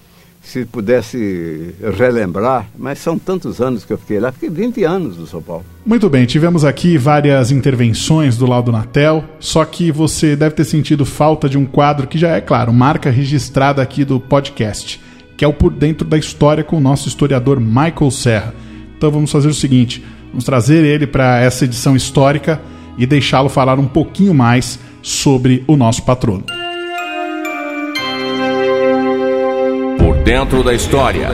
se 0.42 0.64
pudesse 0.64 1.74
relembrar, 1.96 2.66
mas 2.76 2.98
são 2.98 3.16
tantos 3.16 3.60
anos 3.60 3.84
que 3.84 3.92
eu 3.92 3.98
fiquei 3.98 4.18
lá, 4.18 4.32
fiquei 4.32 4.50
20 4.50 4.82
anos 4.82 5.16
no 5.16 5.26
São 5.26 5.40
Paulo. 5.40 5.64
Muito 5.86 6.10
bem, 6.10 6.26
tivemos 6.26 6.64
aqui 6.64 6.98
várias 6.98 7.52
intervenções 7.52 8.36
do 8.36 8.44
lado 8.44 8.72
Natel, 8.72 9.24
só 9.38 9.64
que 9.64 9.92
você 9.92 10.34
deve 10.34 10.54
ter 10.56 10.64
sentido 10.64 11.06
falta 11.06 11.48
de 11.48 11.56
um 11.56 11.64
quadro 11.64 12.08
que 12.08 12.18
já 12.18 12.36
é, 12.36 12.40
claro, 12.40 12.72
marca 12.72 13.08
registrada 13.08 13.80
aqui 13.80 14.04
do 14.04 14.18
podcast, 14.18 15.00
que 15.36 15.44
é 15.44 15.48
o 15.48 15.52
Por 15.52 15.72
Dentro 15.72 16.06
da 16.06 16.18
História 16.18 16.64
com 16.64 16.76
o 16.76 16.80
nosso 16.80 17.08
historiador 17.08 17.60
Michael 17.60 18.10
Serra. 18.10 18.54
Então 18.96 19.10
vamos 19.10 19.30
fazer 19.30 19.48
o 19.48 19.54
seguinte, 19.54 20.04
vamos 20.28 20.44
trazer 20.44 20.84
ele 20.84 21.06
para 21.06 21.40
essa 21.40 21.64
edição 21.64 21.94
histórica 21.94 22.60
e 22.98 23.06
deixá-lo 23.06 23.48
falar 23.48 23.78
um 23.78 23.86
pouquinho 23.86 24.34
mais 24.34 24.78
sobre 25.00 25.64
o 25.66 25.76
nosso 25.76 26.04
patrono. 26.04 26.61
Dentro 30.24 30.62
da 30.62 30.72
História, 30.72 31.28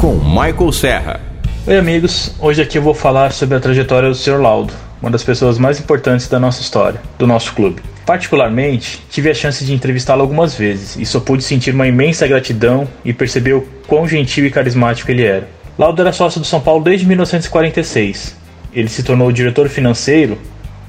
com 0.00 0.14
Michael 0.14 0.72
Serra. 0.72 1.20
Oi, 1.66 1.76
amigos. 1.76 2.34
Hoje 2.40 2.62
aqui 2.62 2.78
eu 2.78 2.82
vou 2.82 2.94
falar 2.94 3.30
sobre 3.30 3.58
a 3.58 3.60
trajetória 3.60 4.08
do 4.08 4.14
Sr. 4.14 4.40
Laudo, 4.40 4.72
uma 5.02 5.10
das 5.10 5.22
pessoas 5.22 5.58
mais 5.58 5.78
importantes 5.78 6.26
da 6.26 6.40
nossa 6.40 6.62
história, 6.62 6.98
do 7.18 7.26
nosso 7.26 7.52
clube. 7.52 7.82
Particularmente, 8.06 9.02
tive 9.10 9.28
a 9.30 9.34
chance 9.34 9.62
de 9.62 9.74
entrevistá-lo 9.74 10.22
algumas 10.22 10.54
vezes 10.54 10.96
e 10.96 11.04
só 11.04 11.20
pude 11.20 11.44
sentir 11.44 11.74
uma 11.74 11.86
imensa 11.86 12.26
gratidão 12.26 12.88
e 13.04 13.12
perceber 13.12 13.52
o 13.52 13.68
quão 13.86 14.08
gentil 14.08 14.46
e 14.46 14.50
carismático 14.50 15.10
ele 15.10 15.22
era. 15.22 15.46
Laudo 15.78 16.00
era 16.00 16.10
sócio 16.10 16.40
do 16.40 16.46
São 16.46 16.60
Paulo 16.60 16.82
desde 16.82 17.06
1946. 17.06 18.34
Ele 18.72 18.88
se 18.88 19.02
tornou 19.02 19.30
diretor 19.30 19.68
financeiro, 19.68 20.38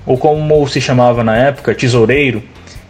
ou 0.06 0.18
como 0.18 0.66
se 0.70 0.80
chamava 0.80 1.26
na 1.26 1.36
época, 1.36 1.76
tesoureiro, 1.76 2.42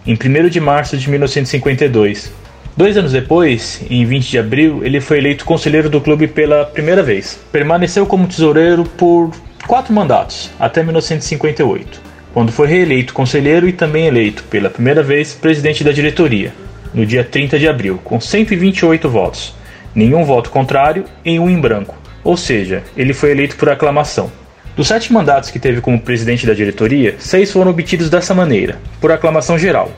em 0.05 0.13
1 0.13 0.47
de 0.47 0.59
março 0.59 0.95
de 0.95 1.09
1952 1.09 2.31
Dois 2.77 2.95
anos 2.95 3.11
depois, 3.11 3.81
em 3.89 4.05
20 4.05 4.29
de 4.29 4.37
abril, 4.37 4.85
ele 4.85 5.01
foi 5.01 5.17
eleito 5.17 5.43
conselheiro 5.43 5.89
do 5.89 5.99
clube 5.99 6.27
pela 6.27 6.63
primeira 6.63 7.01
vez. 7.01 7.39
Permaneceu 7.51 8.05
como 8.05 8.27
tesoureiro 8.27 8.83
por 8.83 9.31
quatro 9.65 9.91
mandatos, 9.91 10.51
até 10.59 10.83
1958, 10.83 11.99
quando 12.35 12.51
foi 12.51 12.67
reeleito 12.67 13.15
conselheiro 13.15 13.67
e 13.67 13.73
também 13.73 14.05
eleito, 14.05 14.43
pela 14.43 14.69
primeira 14.69 15.01
vez, 15.01 15.33
presidente 15.33 15.83
da 15.83 15.91
diretoria, 15.91 16.53
no 16.93 17.03
dia 17.03 17.23
30 17.23 17.57
de 17.57 17.67
abril, 17.67 17.99
com 18.03 18.21
128 18.21 19.09
votos, 19.09 19.55
nenhum 19.95 20.23
voto 20.23 20.51
contrário 20.51 21.03
e 21.25 21.39
um 21.39 21.49
em 21.49 21.59
branco, 21.59 21.97
ou 22.23 22.37
seja, 22.37 22.83
ele 22.95 23.11
foi 23.11 23.31
eleito 23.31 23.55
por 23.55 23.69
aclamação. 23.69 24.31
Dos 24.75 24.89
sete 24.89 25.11
mandatos 25.11 25.49
que 25.49 25.57
teve 25.57 25.81
como 25.81 25.99
presidente 25.99 26.45
da 26.45 26.53
diretoria, 26.53 27.15
seis 27.17 27.51
foram 27.51 27.71
obtidos 27.71 28.07
dessa 28.07 28.35
maneira, 28.35 28.77
por 29.01 29.11
aclamação 29.11 29.57
geral, 29.57 29.91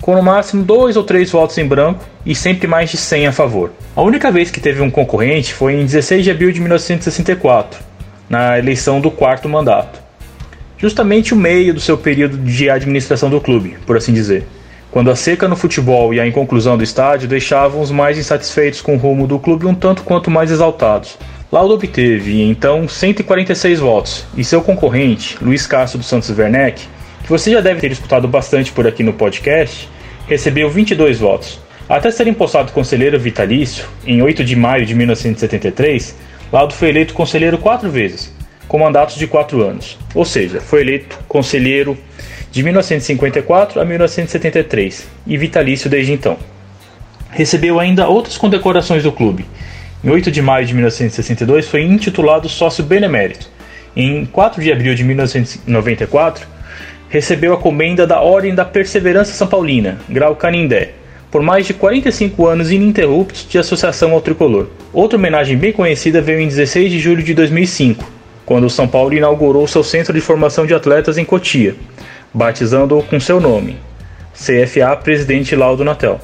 com 0.00 0.16
no 0.16 0.22
máximo 0.22 0.64
dois 0.64 0.96
ou 0.96 1.04
três 1.04 1.30
votos 1.30 1.58
em 1.58 1.66
branco 1.66 2.02
e 2.24 2.34
sempre 2.34 2.66
mais 2.66 2.90
de 2.90 2.96
100 2.96 3.26
a 3.26 3.32
favor. 3.32 3.72
A 3.94 4.02
única 4.02 4.30
vez 4.30 4.50
que 4.50 4.60
teve 4.60 4.80
um 4.80 4.90
concorrente 4.90 5.52
foi 5.52 5.74
em 5.74 5.84
16 5.84 6.24
de 6.24 6.30
abril 6.30 6.52
de 6.52 6.60
1964, 6.60 7.80
na 8.28 8.58
eleição 8.58 9.00
do 9.00 9.10
quarto 9.10 9.48
mandato. 9.48 10.00
Justamente 10.78 11.32
o 11.32 11.36
meio 11.36 11.74
do 11.74 11.80
seu 11.80 11.96
período 11.96 12.36
de 12.38 12.68
administração 12.68 13.30
do 13.30 13.40
clube, 13.40 13.76
por 13.86 13.96
assim 13.96 14.12
dizer, 14.12 14.44
quando 14.90 15.10
a 15.10 15.16
seca 15.16 15.48
no 15.48 15.56
futebol 15.56 16.12
e 16.12 16.20
a 16.20 16.26
inconclusão 16.26 16.76
do 16.76 16.84
estádio 16.84 17.28
deixavam 17.28 17.80
os 17.80 17.90
mais 17.90 18.18
insatisfeitos 18.18 18.82
com 18.82 18.94
o 18.94 18.98
rumo 18.98 19.26
do 19.26 19.38
clube 19.38 19.66
um 19.66 19.74
tanto 19.74 20.02
quanto 20.02 20.30
mais 20.30 20.50
exaltados. 20.50 21.16
Laudo 21.50 21.74
obteve, 21.74 22.42
então, 22.42 22.88
146 22.88 23.78
votos, 23.78 24.24
e 24.36 24.44
seu 24.44 24.60
concorrente, 24.62 25.36
Luiz 25.40 25.66
Castro 25.66 25.98
dos 25.98 26.08
Santos 26.08 26.30
Werneck, 26.30 26.82
que 27.22 27.28
você 27.28 27.50
já 27.50 27.60
deve 27.60 27.80
ter 27.80 27.92
escutado 27.92 28.26
bastante 28.26 28.72
por 28.72 28.86
aqui 28.86 29.02
no 29.02 29.12
podcast, 29.12 29.88
recebeu 30.26 30.68
22 30.68 31.18
votos. 31.18 31.60
Até 31.92 32.10
ser 32.10 32.26
impostado 32.26 32.72
conselheiro 32.72 33.20
vitalício, 33.20 33.84
em 34.06 34.22
8 34.22 34.42
de 34.42 34.56
maio 34.56 34.86
de 34.86 34.94
1973, 34.94 36.16
Laudo 36.50 36.72
foi 36.72 36.88
eleito 36.88 37.12
conselheiro 37.12 37.58
quatro 37.58 37.90
vezes, 37.90 38.34
com 38.66 38.78
mandatos 38.78 39.16
de 39.16 39.26
quatro 39.26 39.60
anos. 39.60 39.98
Ou 40.14 40.24
seja, 40.24 40.58
foi 40.58 40.80
eleito 40.80 41.18
conselheiro 41.28 41.94
de 42.50 42.62
1954 42.62 43.78
a 43.78 43.84
1973 43.84 45.06
e 45.26 45.36
vitalício 45.36 45.90
desde 45.90 46.14
então. 46.14 46.38
Recebeu 47.30 47.78
ainda 47.78 48.08
outras 48.08 48.38
condecorações 48.38 49.02
do 49.02 49.12
clube. 49.12 49.44
Em 50.02 50.08
8 50.08 50.30
de 50.30 50.40
maio 50.40 50.64
de 50.64 50.72
1962 50.72 51.68
foi 51.68 51.82
intitulado 51.82 52.48
sócio 52.48 52.82
benemérito. 52.82 53.50
Em 53.94 54.24
4 54.24 54.62
de 54.62 54.72
abril 54.72 54.94
de 54.94 55.04
1994 55.04 56.46
recebeu 57.10 57.52
a 57.52 57.58
comenda 57.58 58.06
da 58.06 58.22
Ordem 58.22 58.54
da 58.54 58.64
Perseverança 58.64 59.34
São 59.34 59.46
Paulina, 59.46 59.98
grau 60.08 60.34
Canindé, 60.34 60.94
por 61.32 61.40
mais 61.40 61.66
de 61.66 61.72
45 61.72 62.46
anos 62.46 62.70
ininterruptos 62.70 63.46
de 63.48 63.58
associação 63.58 64.12
ao 64.12 64.20
tricolor. 64.20 64.68
Outra 64.92 65.18
homenagem 65.18 65.56
bem 65.56 65.72
conhecida 65.72 66.20
veio 66.20 66.38
em 66.38 66.46
16 66.46 66.92
de 66.92 67.00
julho 67.00 67.22
de 67.22 67.32
2005, 67.32 68.04
quando 68.44 68.64
o 68.64 68.70
São 68.70 68.86
Paulo 68.86 69.14
inaugurou 69.14 69.66
seu 69.66 69.82
centro 69.82 70.12
de 70.12 70.20
formação 70.20 70.66
de 70.66 70.74
atletas 70.74 71.16
em 71.16 71.24
Cotia, 71.24 71.74
batizando-o 72.34 73.02
com 73.02 73.18
seu 73.18 73.40
nome, 73.40 73.78
CFA 74.34 74.94
Presidente 75.02 75.56
Laudo 75.56 75.82
Natel. 75.82 76.20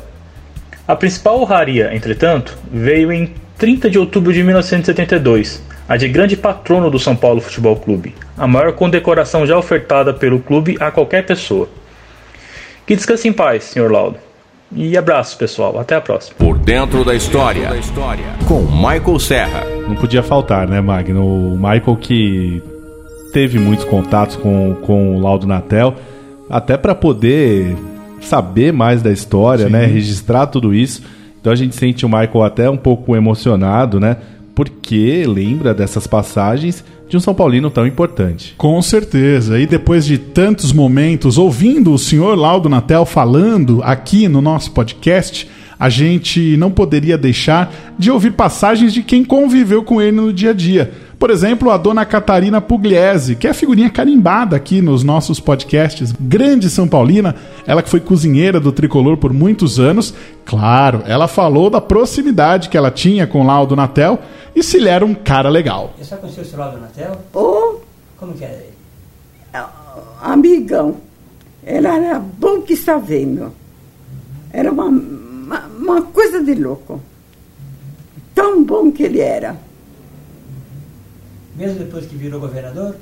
A 0.86 0.94
principal 0.94 1.40
honraria, 1.40 1.90
entretanto, 1.94 2.58
veio 2.70 3.10
em 3.10 3.32
30 3.56 3.88
de 3.88 3.98
outubro 3.98 4.30
de 4.30 4.42
1972, 4.44 5.62
a 5.88 5.96
de 5.96 6.06
grande 6.06 6.36
patrono 6.36 6.90
do 6.90 6.98
São 6.98 7.16
Paulo 7.16 7.40
Futebol 7.40 7.76
Clube, 7.76 8.14
a 8.36 8.46
maior 8.46 8.72
condecoração 8.72 9.46
já 9.46 9.56
ofertada 9.56 10.12
pelo 10.12 10.38
clube 10.38 10.76
a 10.78 10.90
qualquer 10.90 11.24
pessoa. 11.24 11.66
Que 12.86 12.94
descanse 12.94 13.26
em 13.26 13.32
paz, 13.32 13.64
Sr. 13.64 13.90
Laudo. 13.90 14.27
E 14.72 14.96
abraço, 14.96 15.36
pessoal. 15.38 15.78
Até 15.78 15.96
a 15.96 16.00
próxima. 16.00 16.36
Por 16.38 16.58
dentro 16.58 17.04
da 17.04 17.14
história, 17.14 17.70
com 18.46 18.62
Michael 18.62 19.18
Serra. 19.18 19.64
Não 19.88 19.94
podia 19.96 20.22
faltar, 20.22 20.68
né, 20.68 20.80
Magno? 20.80 21.24
O 21.24 21.56
Michael 21.56 21.96
que 22.00 22.62
teve 23.32 23.58
muitos 23.58 23.84
contatos 23.84 24.36
com, 24.36 24.76
com 24.82 25.16
o 25.16 25.20
Laudo 25.20 25.46
Natel, 25.46 25.94
até 26.50 26.76
para 26.76 26.94
poder 26.94 27.76
saber 28.20 28.72
mais 28.72 29.02
da 29.02 29.10
história, 29.10 29.66
Sim. 29.66 29.72
né? 29.72 29.86
Registrar 29.86 30.46
tudo 30.46 30.74
isso. 30.74 31.02
Então 31.40 31.52
a 31.52 31.56
gente 31.56 31.74
sente 31.74 32.04
o 32.04 32.08
Michael 32.08 32.42
até 32.42 32.68
um 32.68 32.76
pouco 32.76 33.16
emocionado, 33.16 33.98
né? 33.98 34.16
Porque 34.58 35.24
lembra 35.24 35.72
dessas 35.72 36.08
passagens 36.08 36.84
de 37.08 37.16
um 37.16 37.20
São 37.20 37.32
Paulino 37.32 37.70
tão 37.70 37.86
importante. 37.86 38.56
Com 38.58 38.82
certeza. 38.82 39.56
E 39.60 39.68
depois 39.68 40.04
de 40.04 40.18
tantos 40.18 40.72
momentos 40.72 41.38
ouvindo 41.38 41.92
o 41.92 41.98
senhor 41.98 42.36
Laudo 42.36 42.68
Natel 42.68 43.06
falando 43.06 43.80
aqui 43.84 44.26
no 44.26 44.42
nosso 44.42 44.72
podcast, 44.72 45.48
a 45.78 45.88
gente 45.88 46.56
não 46.56 46.72
poderia 46.72 47.16
deixar 47.16 47.72
de 47.96 48.10
ouvir 48.10 48.32
passagens 48.32 48.92
de 48.92 49.00
quem 49.00 49.24
conviveu 49.24 49.84
com 49.84 50.02
ele 50.02 50.16
no 50.16 50.32
dia 50.32 50.50
a 50.50 50.54
dia. 50.54 50.90
Por 51.18 51.30
exemplo, 51.30 51.72
a 51.72 51.76
dona 51.76 52.06
Catarina 52.06 52.60
Pugliese, 52.60 53.34
que 53.34 53.48
é 53.48 53.52
figurinha 53.52 53.90
carimbada 53.90 54.54
aqui 54.54 54.80
nos 54.80 55.02
nossos 55.02 55.40
podcasts, 55.40 56.12
grande 56.12 56.70
São 56.70 56.86
Paulina, 56.86 57.34
ela 57.66 57.82
que 57.82 57.90
foi 57.90 57.98
cozinheira 57.98 58.60
do 58.60 58.70
tricolor 58.70 59.16
por 59.16 59.32
muitos 59.32 59.80
anos. 59.80 60.14
Claro, 60.44 61.02
ela 61.06 61.26
falou 61.26 61.70
da 61.70 61.80
proximidade 61.80 62.68
que 62.68 62.76
ela 62.76 62.92
tinha 62.92 63.26
com 63.26 63.42
o 63.42 63.46
Laudo 63.46 63.74
Natel 63.74 64.20
e 64.54 64.62
se 64.62 64.76
ele 64.76 64.88
era 64.88 65.04
um 65.04 65.12
cara 65.12 65.48
legal. 65.48 65.92
Você 65.98 66.14
conheceu 66.16 66.44
o 66.54 66.56
Laudo 66.56 66.78
Natel? 66.78 67.20
Oh, 67.34 67.80
Como 68.16 68.34
que 68.34 68.44
era 68.44 68.54
ele? 68.54 68.72
É, 69.52 69.60
amigão. 70.22 70.98
Ela 71.66 71.96
era 71.98 72.20
bom 72.20 72.62
que 72.62 72.74
está 72.74 72.96
vendo. 72.96 73.52
Era 74.52 74.70
uma, 74.70 74.84
uma, 74.84 75.66
uma 75.66 76.02
coisa 76.02 76.42
de 76.44 76.54
louco. 76.54 77.02
Tão 78.36 78.62
bom 78.62 78.92
que 78.92 79.02
ele 79.02 79.18
era. 79.20 79.56
Mesmo 81.58 81.80
depois 81.80 82.06
que 82.06 82.14
virou 82.14 82.38
governador? 82.38 82.94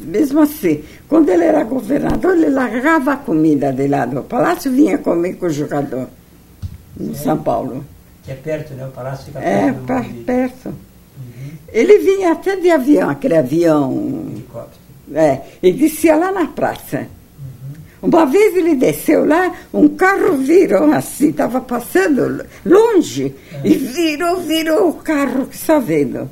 Mesmo 0.00 0.40
assim, 0.40 0.84
quando 1.08 1.30
ele 1.30 1.44
era 1.44 1.64
governador, 1.64 2.36
ele 2.36 2.50
largava 2.50 3.14
a 3.14 3.16
comida 3.16 3.72
de 3.72 3.88
lá 3.88 4.04
do 4.04 4.22
palácio 4.22 4.70
e 4.70 4.76
vinha 4.76 4.98
comer 4.98 5.34
com 5.34 5.46
o 5.46 5.50
jogador 5.50 6.08
em 7.00 7.14
São 7.14 7.38
Paulo. 7.38 7.82
Que 8.22 8.32
é 8.32 8.34
perto, 8.34 8.74
né? 8.74 8.86
O 8.86 8.90
palácio 8.90 9.26
fica 9.26 9.40
é, 9.40 9.72
perto. 9.72 9.92
É, 9.92 10.00
de... 10.02 10.24
perto. 10.24 10.68
Uhum. 10.68 11.50
Ele 11.72 11.98
vinha 11.98 12.32
até 12.32 12.56
de 12.56 12.70
avião, 12.70 13.08
aquele 13.08 13.36
avião. 13.36 14.26
Helicóptero. 14.30 14.82
É, 15.14 15.40
e 15.62 15.72
descia 15.72 16.16
lá 16.16 16.30
na 16.30 16.46
praça. 16.48 16.98
Uhum. 16.98 18.08
Uma 18.08 18.26
vez 18.26 18.54
ele 18.54 18.74
desceu 18.74 19.24
lá, 19.24 19.54
um 19.72 19.88
carro 19.88 20.36
virou 20.36 20.92
assim, 20.92 21.30
estava 21.30 21.60
passando 21.60 22.44
longe, 22.66 23.34
é. 23.52 23.60
e 23.66 23.74
virou, 23.74 24.40
virou 24.40 24.90
o 24.90 24.94
carro 24.94 25.46
que 25.46 25.56
está 25.56 25.78
vendo. 25.78 26.30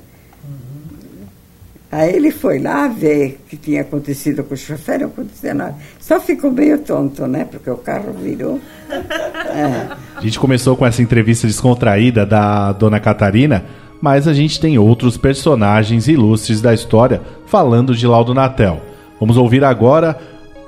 Aí 1.93 2.15
ele 2.15 2.31
foi 2.31 2.61
lá 2.61 2.87
ver 2.87 3.41
o 3.45 3.49
que 3.49 3.57
tinha 3.57 3.81
acontecido 3.81 4.45
com 4.45 4.55
o 4.55 4.57
chofer, 4.57 5.01
não 5.01 5.09
aconteceu 5.09 5.55
nada. 5.55 5.75
Só 5.99 6.21
ficou 6.21 6.53
meio 6.53 6.79
tonto, 6.79 7.27
né? 7.27 7.45
Porque 7.45 7.69
o 7.69 7.77
carro 7.77 8.13
virou. 8.13 8.61
É. 8.91 9.89
A 10.15 10.21
gente 10.21 10.39
começou 10.39 10.77
com 10.77 10.87
essa 10.87 11.03
entrevista 11.03 11.49
descontraída 11.49 12.25
da 12.25 12.71
dona 12.73 13.01
Catarina, 13.01 13.65
mas 14.01 14.29
a 14.29 14.33
gente 14.33 14.61
tem 14.61 14.79
outros 14.79 15.17
personagens 15.17 16.07
ilustres 16.07 16.61
da 16.61 16.73
história 16.73 17.21
falando 17.47 17.95
de 17.97 18.07
Laudo 18.07 18.33
Natel. 18.33 18.81
Vamos 19.19 19.37
ouvir 19.37 19.65
agora 19.65 20.17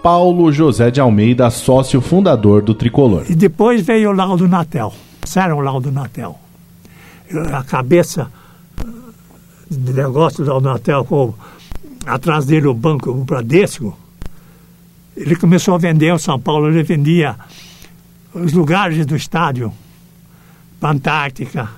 Paulo 0.03 0.51
José 0.51 0.91
de 0.91 1.01
Almeida, 1.01 1.49
sócio 1.51 2.01
fundador 2.01 2.63
do 2.63 2.75
Tricolor. 2.75 3.27
E 3.29 3.37
depois 3.37 3.81
veio 3.83 4.11
o 4.11 4.13
Laudo 4.13 4.49
Natel. 4.49 4.93
Era 5.37 5.55
o 5.55 5.61
Laudo 5.61 5.93
Natel. 5.93 6.37
A 7.53 7.63
cabeça 7.63 8.29
de 9.71 9.93
negócio 9.93 10.45
da 10.45 10.57
Unatel 10.57 11.05
com 11.05 11.35
atrás 12.07 12.47
dele 12.47 12.67
o 12.67 12.75
banco, 12.75 13.11
o 13.11 13.25
Bradesco, 13.25 13.97
ele 15.17 15.37
começou 15.37 15.75
a 15.75 15.79
vender 15.79 16.13
o 16.13 16.19
São 16.19 16.39
Paulo, 16.39 16.69
ele 16.69 16.83
vendia 16.83 17.37
os 18.35 18.53
lugares 18.53 19.05
do 19.07 19.15
estádio, 19.15 19.73
Antártica. 20.83 21.69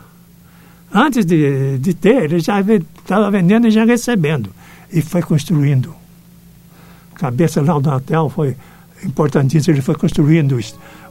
Antes 0.92 1.26
de, 1.26 1.78
de 1.78 1.92
ter, 1.92 2.24
ele 2.24 2.40
já 2.40 2.60
estava 2.60 3.30
vendendo 3.30 3.66
e 3.66 3.70
já 3.70 3.84
recebendo. 3.84 4.50
E 4.90 5.02
foi 5.02 5.20
construindo. 5.20 5.94
Cabeça 7.14 7.60
lá 7.60 7.78
do 7.78 7.90
hotel 7.90 8.30
foi 8.30 8.56
importantíssimo, 9.04 9.74
ele 9.74 9.82
foi 9.82 9.94
construindo 9.94 10.58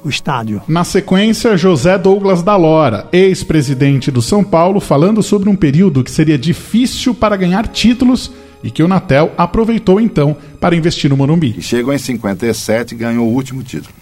o 0.03 0.09
estádio. 0.09 0.61
Na 0.67 0.83
sequência, 0.83 1.55
José 1.55 1.97
Douglas 1.97 2.41
da 2.41 2.55
Lora, 2.55 3.07
ex-presidente 3.11 4.11
do 4.11 4.21
São 4.21 4.43
Paulo, 4.43 4.79
falando 4.79 5.23
sobre 5.23 5.49
um 5.49 5.55
período 5.55 6.03
que 6.03 6.11
seria 6.11 6.37
difícil 6.37 7.13
para 7.13 7.35
ganhar 7.35 7.67
títulos 7.67 8.31
e 8.63 8.71
que 8.71 8.81
o 8.81 8.87
Natel 8.87 9.31
aproveitou 9.37 9.99
então 9.99 10.35
para 10.59 10.75
investir 10.75 11.09
no 11.09 11.17
Morumbi. 11.17 11.55
E 11.57 11.61
chegou 11.61 11.93
em 11.93 11.97
57 11.97 12.93
e 12.93 12.97
ganhou 12.97 13.27
o 13.27 13.33
último 13.33 13.61
título. 13.61 13.93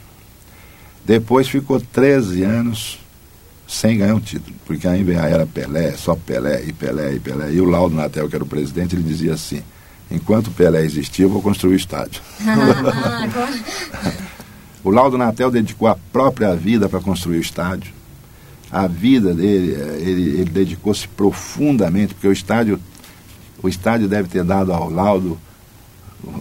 Depois 1.04 1.48
ficou 1.48 1.80
13 1.80 2.44
anos 2.44 3.00
sem 3.68 3.98
ganhar 3.98 4.16
um 4.16 4.20
título, 4.20 4.56
porque 4.66 4.88
ainda 4.88 5.14
era 5.14 5.46
Pelé, 5.48 5.92
só 5.92 6.16
Pelé 6.16 6.64
e 6.68 6.74
Pelé 6.74 7.16
e 7.16 7.20
Pelé. 7.20 7.54
E 7.54 7.62
o 7.62 7.66
Laudo 7.66 7.96
Natel, 7.96 8.28
que 8.28 8.36
era 8.36 8.44
o 8.44 8.48
presidente, 8.48 8.96
ele 8.96 9.04
dizia 9.04 9.34
assim: 9.34 9.64
enquanto 10.12 10.52
Pelé 10.52 10.84
existir, 10.84 11.24
eu 11.24 11.30
vou 11.30 11.42
construir 11.42 11.74
o 11.74 11.78
estádio. 11.78 12.22
O 14.84 14.90
Laudo 14.90 15.18
Natel 15.18 15.52
dedicou 15.52 15.88
a 15.88 15.96
própria 15.96 16.56
vida 16.56 16.90
para 16.90 17.00
construir 17.00 17.38
o 17.38 17.42
estádio. 17.42 17.94
A 18.72 18.88
vida 18.88 19.34
dele, 19.34 19.76
eh, 19.76 19.98
ele, 20.02 20.30
ele 20.40 20.50
dedicou-se 20.50 21.08
profundamente, 21.08 22.14
porque 22.14 22.28
o 22.28 22.32
estádio, 22.32 22.80
o 23.62 23.70
estádio 23.70 24.08
deve 24.08 24.28
ter 24.28 24.44
dado 24.44 24.74
ao 24.74 24.90
Laudo 24.90 25.38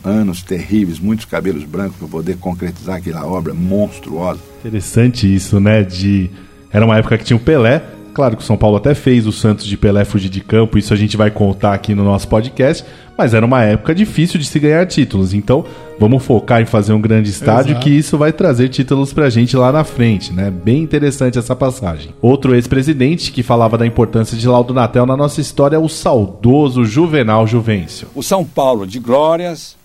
anos 0.04 0.42
terríveis, 0.42 0.98
muitos 0.98 1.24
cabelos 1.24 1.64
brancos 1.64 1.96
para 1.98 2.08
poder 2.08 2.36
concretizar 2.36 2.96
aquela 2.96 3.26
obra 3.26 3.52
monstruosa. 3.52 4.40
Interessante 4.60 5.32
isso, 5.32 5.58
né? 5.58 5.82
De 5.82 6.30
era 6.70 6.84
uma 6.84 6.96
época 6.96 7.18
que 7.18 7.24
tinha 7.24 7.36
o 7.36 7.40
Pelé, 7.40 7.82
Claro 8.20 8.36
que 8.36 8.42
o 8.42 8.46
São 8.46 8.58
Paulo 8.58 8.76
até 8.76 8.94
fez 8.94 9.26
o 9.26 9.32
Santos 9.32 9.64
de 9.64 9.78
Pelé 9.78 10.04
fugir 10.04 10.28
de 10.28 10.42
campo, 10.42 10.76
isso 10.76 10.92
a 10.92 10.96
gente 10.96 11.16
vai 11.16 11.30
contar 11.30 11.72
aqui 11.72 11.94
no 11.94 12.04
nosso 12.04 12.28
podcast, 12.28 12.84
mas 13.16 13.32
era 13.32 13.46
uma 13.46 13.64
época 13.64 13.94
difícil 13.94 14.38
de 14.38 14.44
se 14.44 14.58
ganhar 14.58 14.86
títulos. 14.86 15.32
Então, 15.32 15.64
vamos 15.98 16.22
focar 16.22 16.60
em 16.60 16.66
fazer 16.66 16.92
um 16.92 17.00
grande 17.00 17.30
estádio 17.30 17.70
Exato. 17.70 17.82
que 17.82 17.88
isso 17.88 18.18
vai 18.18 18.30
trazer 18.30 18.68
títulos 18.68 19.14
pra 19.14 19.30
gente 19.30 19.56
lá 19.56 19.72
na 19.72 19.84
frente, 19.84 20.34
né? 20.34 20.50
Bem 20.50 20.82
interessante 20.82 21.38
essa 21.38 21.56
passagem. 21.56 22.14
Outro 22.20 22.54
ex-presidente 22.54 23.32
que 23.32 23.42
falava 23.42 23.78
da 23.78 23.86
importância 23.86 24.36
de 24.36 24.46
Laudo 24.46 24.74
Natel 24.74 25.06
na 25.06 25.16
nossa 25.16 25.40
história 25.40 25.76
é 25.76 25.78
o 25.78 25.88
saudoso 25.88 26.84
Juvenal 26.84 27.46
Juvencio. 27.46 28.08
O 28.14 28.22
São 28.22 28.44
Paulo 28.44 28.86
de 28.86 28.98
glórias, 28.98 29.78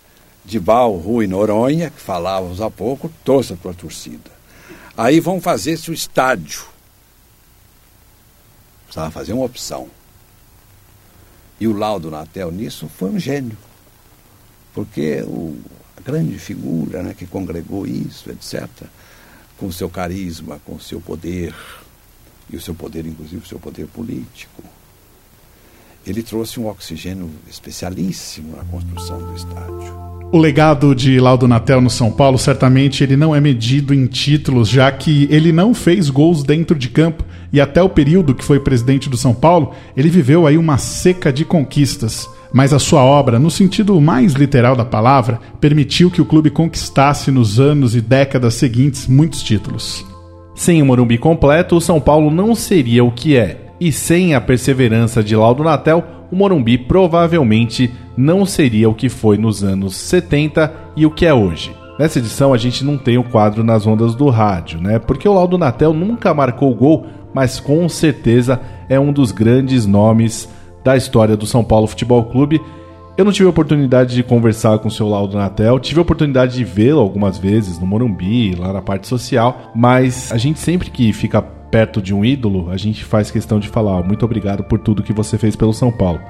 de 0.44 0.60
Val, 0.60 0.92
Rui 0.92 1.26
Noronha, 1.26 1.90
que 1.90 2.02
falávamos 2.02 2.60
há 2.60 2.70
pouco, 2.70 3.10
torça 3.24 3.56
para 3.56 3.72
a 3.72 3.74
torcida. 3.74 4.30
Aí 4.98 5.22
vão 5.22 5.40
fazer-se 5.40 5.90
o 5.90 5.94
estádio 5.94 6.75
Precisava 8.96 9.12
fazer 9.12 9.34
uma 9.34 9.44
opção. 9.44 9.90
E 11.60 11.68
o 11.68 11.78
Laudo 11.78 12.10
Natel 12.10 12.50
nisso 12.50 12.88
foi 12.88 13.10
um 13.10 13.20
gênio. 13.20 13.58
Porque 14.74 15.22
o, 15.24 15.58
a 15.98 16.02
grande 16.02 16.40
figura 16.40 17.04
né, 17.04 17.14
que 17.14 17.26
congregou 17.26 17.86
isso, 17.86 18.32
etc., 18.32 18.70
com 19.58 19.70
seu 19.70 19.90
carisma, 19.90 20.62
com 20.64 20.80
seu 20.80 21.02
poder, 21.02 21.54
e 22.50 22.56
o 22.56 22.62
seu 22.62 22.74
poder, 22.74 23.06
inclusive 23.06 23.44
o 23.44 23.46
seu 23.46 23.60
poder 23.60 23.86
político, 23.88 24.64
ele 26.08 26.24
trouxe 26.24 26.58
um 26.62 26.68
oxigênio 26.68 27.30
especialíssimo 27.50 28.56
na 28.56 28.64
construção 28.64 29.20
do 29.20 29.36
estádio. 29.36 30.06
O 30.32 30.38
legado 30.38 30.96
de 30.96 31.20
Laudo 31.20 31.48
Natel 31.48 31.82
no 31.82 31.90
São 31.90 32.12
Paulo, 32.12 32.38
certamente 32.38 33.04
ele 33.04 33.16
não 33.16 33.36
é 33.36 33.42
medido 33.42 33.94
em 33.94 34.06
títulos, 34.06 34.70
já 34.70 34.92
que 34.92 35.28
ele 35.30 35.52
não 35.52 35.74
fez 35.74 36.10
gols 36.10 36.44
dentro 36.44 36.78
de 36.78 36.90
campo 36.90 37.24
e 37.56 37.62
até 37.62 37.82
o 37.82 37.88
período 37.88 38.36
que 38.36 38.44
foi 38.44 38.60
presidente 38.60 39.10
do 39.10 39.16
São 39.16 39.34
Paulo, 39.34 39.72
ele 39.96 40.10
viveu 40.10 40.46
aí 40.46 40.58
uma 40.58 40.78
seca 40.78 41.32
de 41.32 41.46
conquistas. 41.46 42.30
Mas 42.52 42.74
a 42.74 42.80
sua 42.80 43.02
obra, 43.02 43.40
no 43.40 43.50
sentido 43.50 44.02
mais 44.02 44.34
literal 44.34 44.76
da 44.76 44.84
palavra, 44.84 45.40
permitiu 45.62 46.12
que 46.12 46.22
o 46.22 46.26
clube 46.26 46.50
conquistasse 46.50 47.32
nos 47.32 47.58
anos 47.58 47.96
e 47.96 48.02
décadas 48.02 48.56
seguintes 48.56 49.08
muitos 49.08 49.42
títulos. 49.42 50.06
Sem 50.54 50.82
o 50.82 50.86
Morumbi 50.86 51.18
completo, 51.18 51.78
o 51.78 51.82
São 51.82 52.02
Paulo 52.02 52.30
não 52.30 52.54
seria 52.56 53.06
o 53.06 53.12
que 53.12 53.38
é. 53.38 53.72
E 53.80 53.90
sem 53.90 54.36
a 54.36 54.42
perseverança 54.42 55.24
de 55.24 55.34
Laudo 55.34 55.64
Natel, 55.64 56.04
o 56.30 56.36
Morumbi 56.36 56.78
provavelmente 56.78 57.90
não 58.18 58.46
seria 58.46 58.90
o 58.90 58.94
que 58.94 59.08
foi 59.08 59.38
nos 59.38 59.64
anos 59.64 59.96
70 59.96 60.74
e 60.98 61.06
o 61.06 61.12
que 61.12 61.26
é 61.26 61.34
hoje. 61.34 61.74
Nessa 61.98 62.20
edição 62.20 62.54
a 62.54 62.58
gente 62.58 62.84
não 62.84 62.98
tem 62.98 63.18
o 63.18 63.24
quadro 63.24 63.64
nas 63.64 63.88
ondas 63.88 64.16
do 64.16 64.28
rádio, 64.28 64.82
né? 64.82 65.00
Porque 65.00 65.30
o 65.30 65.34
Laudo 65.34 65.58
Natel 65.58 65.94
nunca 65.94 66.34
marcou 66.34 66.76
gol, 66.76 67.06
mas 67.36 67.60
com 67.60 67.90
certeza 67.90 68.62
é 68.88 68.98
um 68.98 69.12
dos 69.12 69.34
grandes 69.34 69.86
nomes 69.86 70.48
da 70.86 70.96
história 70.96 71.36
do 71.36 71.46
São 71.46 71.66
Paulo 71.66 71.86
Futebol 71.86 72.24
Clube. 72.24 72.62
Eu 73.18 73.26
não 73.26 73.32
tive 73.34 73.46
a 73.46 73.50
oportunidade 73.50 74.16
de 74.16 74.24
conversar 74.24 74.80
com 74.80 74.88
o 74.88 74.92
seu 74.92 75.10
Laudo 75.10 75.36
Natel, 75.36 75.78
tive 75.78 76.00
a 76.00 76.02
oportunidade 76.02 76.56
de 76.56 76.64
vê-lo 76.64 77.02
algumas 77.02 77.38
vezes 77.38 77.78
no 77.78 77.86
Morumbi, 77.86 78.56
lá 78.56 78.72
na 78.72 78.82
parte 78.82 79.06
social, 79.06 79.74
mas 79.76 80.32
a 80.32 80.38
gente 80.38 80.60
sempre 80.60 80.90
que 80.90 81.12
fica 81.12 81.42
perto 81.42 82.02
de 82.02 82.14
um 82.14 82.24
ídolo, 82.24 82.70
a 82.72 82.78
gente 82.78 83.04
faz 83.04 83.30
questão 83.30 83.60
de 83.60 83.68
falar: 83.68 84.02
muito 84.02 84.24
obrigado 84.24 84.64
por 84.64 84.80
tudo 84.80 85.04
que 85.04 85.12
você 85.12 85.38
fez 85.38 85.58
pelo 85.58 85.74
São 85.74 85.92
Paulo. 85.92 86.22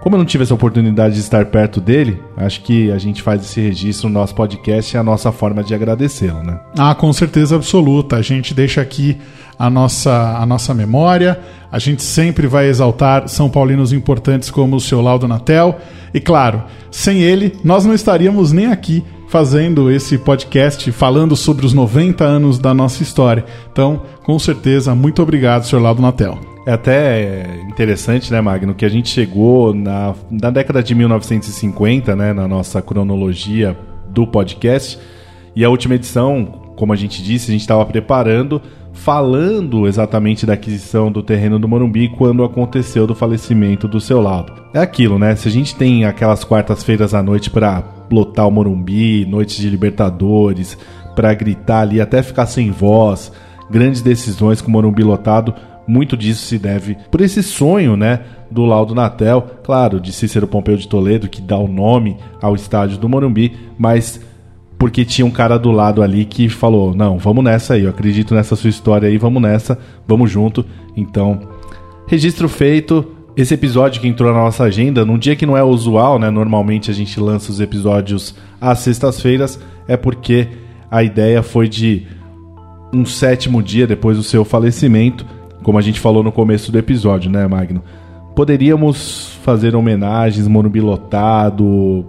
Como 0.00 0.14
eu 0.14 0.18
não 0.18 0.26
tive 0.26 0.44
essa 0.44 0.54
oportunidade 0.54 1.14
de 1.14 1.20
estar 1.20 1.46
perto 1.46 1.80
dele, 1.80 2.22
acho 2.36 2.62
que 2.62 2.90
a 2.92 2.98
gente 2.98 3.20
faz 3.20 3.42
esse 3.42 3.60
registro 3.60 4.08
no 4.08 4.14
nosso 4.14 4.34
podcast 4.34 4.94
e 4.94 4.96
é 4.96 5.00
a 5.00 5.02
nossa 5.02 5.32
forma 5.32 5.64
de 5.64 5.74
agradecê-lo, 5.74 6.42
né? 6.44 6.60
Ah, 6.78 6.94
com 6.94 7.12
certeza 7.12 7.56
absoluta. 7.56 8.14
A 8.14 8.22
gente 8.22 8.54
deixa 8.54 8.80
aqui 8.80 9.18
a 9.58 9.68
nossa, 9.68 10.36
a 10.38 10.46
nossa 10.46 10.72
memória. 10.72 11.40
A 11.70 11.78
gente 11.78 12.02
sempre 12.02 12.46
vai 12.46 12.68
exaltar 12.68 13.28
São 13.28 13.50
Paulinos 13.50 13.92
importantes 13.92 14.50
como 14.50 14.76
o 14.76 14.80
seu 14.80 15.00
Laudo 15.00 15.26
Natel. 15.26 15.78
E 16.14 16.20
claro, 16.20 16.62
sem 16.90 17.20
ele, 17.20 17.54
nós 17.64 17.84
não 17.84 17.94
estaríamos 17.94 18.52
nem 18.52 18.66
aqui 18.66 19.04
fazendo 19.28 19.90
esse 19.90 20.16
podcast 20.16 20.90
falando 20.90 21.36
sobre 21.36 21.66
os 21.66 21.74
90 21.74 22.24
anos 22.24 22.58
da 22.58 22.72
nossa 22.72 23.02
história. 23.02 23.44
Então, 23.70 24.02
com 24.24 24.38
certeza, 24.38 24.94
muito 24.94 25.22
obrigado, 25.22 25.64
senhor 25.64 25.82
Laudo 25.82 26.00
Natel. 26.00 26.38
É 26.66 26.72
até 26.72 27.60
interessante, 27.68 28.30
né, 28.30 28.40
Magno, 28.40 28.74
que 28.74 28.84
a 28.84 28.88
gente 28.88 29.08
chegou 29.08 29.74
na, 29.74 30.14
na 30.30 30.50
década 30.50 30.82
de 30.82 30.94
1950, 30.94 32.14
né, 32.16 32.32
na 32.32 32.46
nossa 32.46 32.82
cronologia 32.82 33.76
do 34.10 34.26
podcast, 34.26 34.98
e 35.54 35.64
a 35.64 35.70
última 35.70 35.94
edição, 35.94 36.72
como 36.76 36.92
a 36.92 36.96
gente 36.96 37.22
disse, 37.22 37.50
a 37.50 37.52
gente 37.52 37.62
estava 37.62 37.84
preparando, 37.86 38.60
falando 39.04 39.86
exatamente 39.86 40.44
da 40.44 40.54
aquisição 40.54 41.10
do 41.10 41.22
terreno 41.22 41.58
do 41.58 41.68
Morumbi 41.68 42.08
quando 42.08 42.44
aconteceu 42.44 43.06
do 43.06 43.14
falecimento 43.14 43.86
do 43.86 44.00
seu 44.00 44.20
lado. 44.20 44.52
É 44.74 44.80
aquilo, 44.80 45.18
né? 45.18 45.34
Se 45.36 45.48
a 45.48 45.50
gente 45.50 45.74
tem 45.74 46.04
aquelas 46.04 46.44
quartas-feiras 46.44 47.14
à 47.14 47.22
noite 47.22 47.48
para 47.48 47.82
lotar 48.10 48.46
o 48.46 48.50
Morumbi, 48.50 49.24
noites 49.24 49.56
de 49.56 49.70
Libertadores, 49.70 50.76
para 51.14 51.32
gritar 51.32 51.80
ali 51.80 52.00
até 52.00 52.22
ficar 52.22 52.46
sem 52.46 52.70
voz, 52.70 53.32
grandes 53.70 54.02
decisões 54.02 54.60
com 54.60 54.68
o 54.68 54.72
Morumbi 54.72 55.02
lotado, 55.02 55.54
muito 55.86 56.16
disso 56.16 56.44
se 56.44 56.58
deve 56.58 56.96
por 57.10 57.20
esse 57.20 57.42
sonho, 57.42 57.96
né, 57.96 58.20
do 58.50 58.64
Laudo 58.64 58.94
Natel, 58.94 59.42
claro, 59.62 60.00
de 60.00 60.12
Cícero 60.12 60.46
Pompeu 60.46 60.76
de 60.76 60.86
Toledo, 60.86 61.28
que 61.28 61.40
dá 61.40 61.56
o 61.56 61.68
nome 61.68 62.16
ao 62.42 62.54
estádio 62.54 62.98
do 62.98 63.08
Morumbi, 63.08 63.56
mas 63.78 64.20
porque 64.78 65.04
tinha 65.04 65.26
um 65.26 65.30
cara 65.30 65.58
do 65.58 65.70
lado 65.70 66.02
ali 66.02 66.24
que 66.24 66.48
falou: 66.48 66.94
Não, 66.94 67.18
vamos 67.18 67.44
nessa 67.44 67.74
aí, 67.74 67.84
eu 67.84 67.90
acredito 67.90 68.34
nessa 68.34 68.56
sua 68.56 68.70
história 68.70 69.08
aí, 69.08 69.18
vamos 69.18 69.42
nessa, 69.42 69.78
vamos 70.06 70.30
junto. 70.30 70.64
Então, 70.96 71.40
registro 72.06 72.48
feito. 72.48 73.14
Esse 73.36 73.54
episódio 73.54 74.00
que 74.00 74.08
entrou 74.08 74.32
na 74.32 74.40
nossa 74.40 74.64
agenda, 74.64 75.04
num 75.04 75.16
dia 75.16 75.36
que 75.36 75.46
não 75.46 75.56
é 75.56 75.62
usual, 75.62 76.18
né? 76.18 76.28
Normalmente 76.28 76.90
a 76.90 76.94
gente 76.94 77.20
lança 77.20 77.52
os 77.52 77.60
episódios 77.60 78.34
às 78.60 78.80
sextas-feiras, 78.80 79.60
é 79.86 79.96
porque 79.96 80.48
a 80.90 81.04
ideia 81.04 81.40
foi 81.40 81.68
de 81.68 82.04
um 82.92 83.06
sétimo 83.06 83.62
dia 83.62 83.86
depois 83.86 84.16
do 84.16 84.24
seu 84.24 84.44
falecimento 84.44 85.24
como 85.62 85.78
a 85.78 85.82
gente 85.82 86.00
falou 86.00 86.22
no 86.22 86.32
começo 86.32 86.70
do 86.70 86.78
episódio, 86.78 87.30
né, 87.30 87.46
Magno? 87.46 87.82
Poderíamos 88.34 89.32
fazer 89.42 89.74
homenagens, 89.74 90.46
Morumbi 90.46 90.80
lotado, 90.80 92.04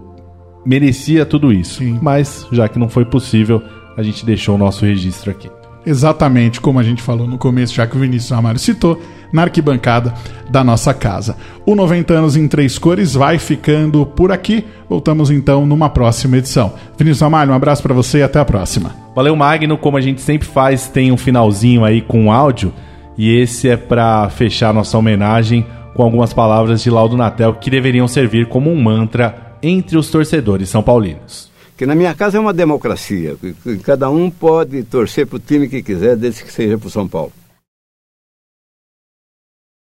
merecia 0.65 1.25
tudo 1.25 1.51
isso. 1.51 1.79
Sim. 1.79 1.99
Mas, 2.01 2.47
já 2.51 2.67
que 2.67 2.79
não 2.79 2.89
foi 2.89 3.05
possível, 3.05 3.61
a 3.97 4.03
gente 4.03 4.25
deixou 4.25 4.55
o 4.55 4.57
nosso 4.57 4.85
registro 4.85 5.31
aqui. 5.31 5.49
Exatamente 5.85 6.59
como 6.59 6.79
a 6.79 6.83
gente 6.83 7.01
falou 7.01 7.25
no 7.25 7.37
começo, 7.37 7.73
já 7.73 7.87
que 7.87 7.95
o 7.95 7.99
Vinícius 7.99 8.31
Amário 8.31 8.59
citou, 8.59 9.01
na 9.31 9.43
arquibancada 9.43 10.13
da 10.49 10.63
nossa 10.63 10.93
casa. 10.93 11.37
O 11.65 11.75
90 11.75 12.13
anos 12.13 12.35
em 12.35 12.47
três 12.47 12.77
cores 12.77 13.13
vai 13.13 13.37
ficando 13.37 14.05
por 14.05 14.31
aqui. 14.31 14.65
Voltamos 14.89 15.31
então 15.31 15.65
numa 15.65 15.89
próxima 15.89 16.37
edição. 16.37 16.73
Vinícius 16.97 17.23
Amário, 17.23 17.53
um 17.53 17.55
abraço 17.55 17.81
para 17.81 17.93
você 17.93 18.19
e 18.19 18.23
até 18.23 18.39
a 18.39 18.45
próxima. 18.45 18.95
Valeu, 19.15 19.35
Magno. 19.35 19.77
Como 19.77 19.97
a 19.97 20.01
gente 20.01 20.21
sempre 20.21 20.47
faz, 20.47 20.87
tem 20.87 21.11
um 21.11 21.17
finalzinho 21.17 21.85
aí 21.85 22.01
com 22.01 22.31
áudio. 22.31 22.73
E 23.17 23.35
esse 23.35 23.69
é 23.69 23.77
para 23.77 24.29
fechar 24.29 24.73
nossa 24.73 24.97
homenagem 24.97 25.65
com 25.93 26.03
algumas 26.03 26.33
palavras 26.33 26.81
de 26.81 26.89
Laudo 26.89 27.17
Natel 27.17 27.55
que 27.55 27.69
deveriam 27.69 28.07
servir 28.07 28.47
como 28.47 28.71
um 28.71 28.81
mantra 28.81 29.48
entre 29.61 29.97
os 29.97 30.09
torcedores 30.09 30.69
são 30.69 30.81
paulinos. 30.81 31.49
Que 31.77 31.85
na 31.85 31.95
minha 31.95 32.13
casa 32.13 32.37
é 32.37 32.39
uma 32.39 32.53
democracia. 32.53 33.37
Cada 33.83 34.09
um 34.09 34.29
pode 34.29 34.83
torcer 34.83 35.25
para 35.25 35.37
o 35.37 35.39
time 35.39 35.69
que 35.69 35.81
quiser, 35.81 36.17
desde 36.17 36.43
que 36.43 36.51
seja 36.51 36.77
para 36.77 36.87
o 36.87 36.91
São 36.91 37.07
Paulo. 37.07 37.31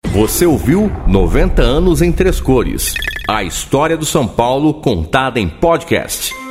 Você 0.08 0.46
ouviu 0.46 0.92
90 1.08 1.62
anos 1.62 2.02
em 2.02 2.12
três 2.12 2.40
cores. 2.40 2.94
A 3.28 3.44
história 3.44 3.98
do 3.98 4.06
São 4.06 4.28
Paulo 4.28 4.76
contada 4.76 5.40
em 5.40 5.48
podcast. 5.48 6.43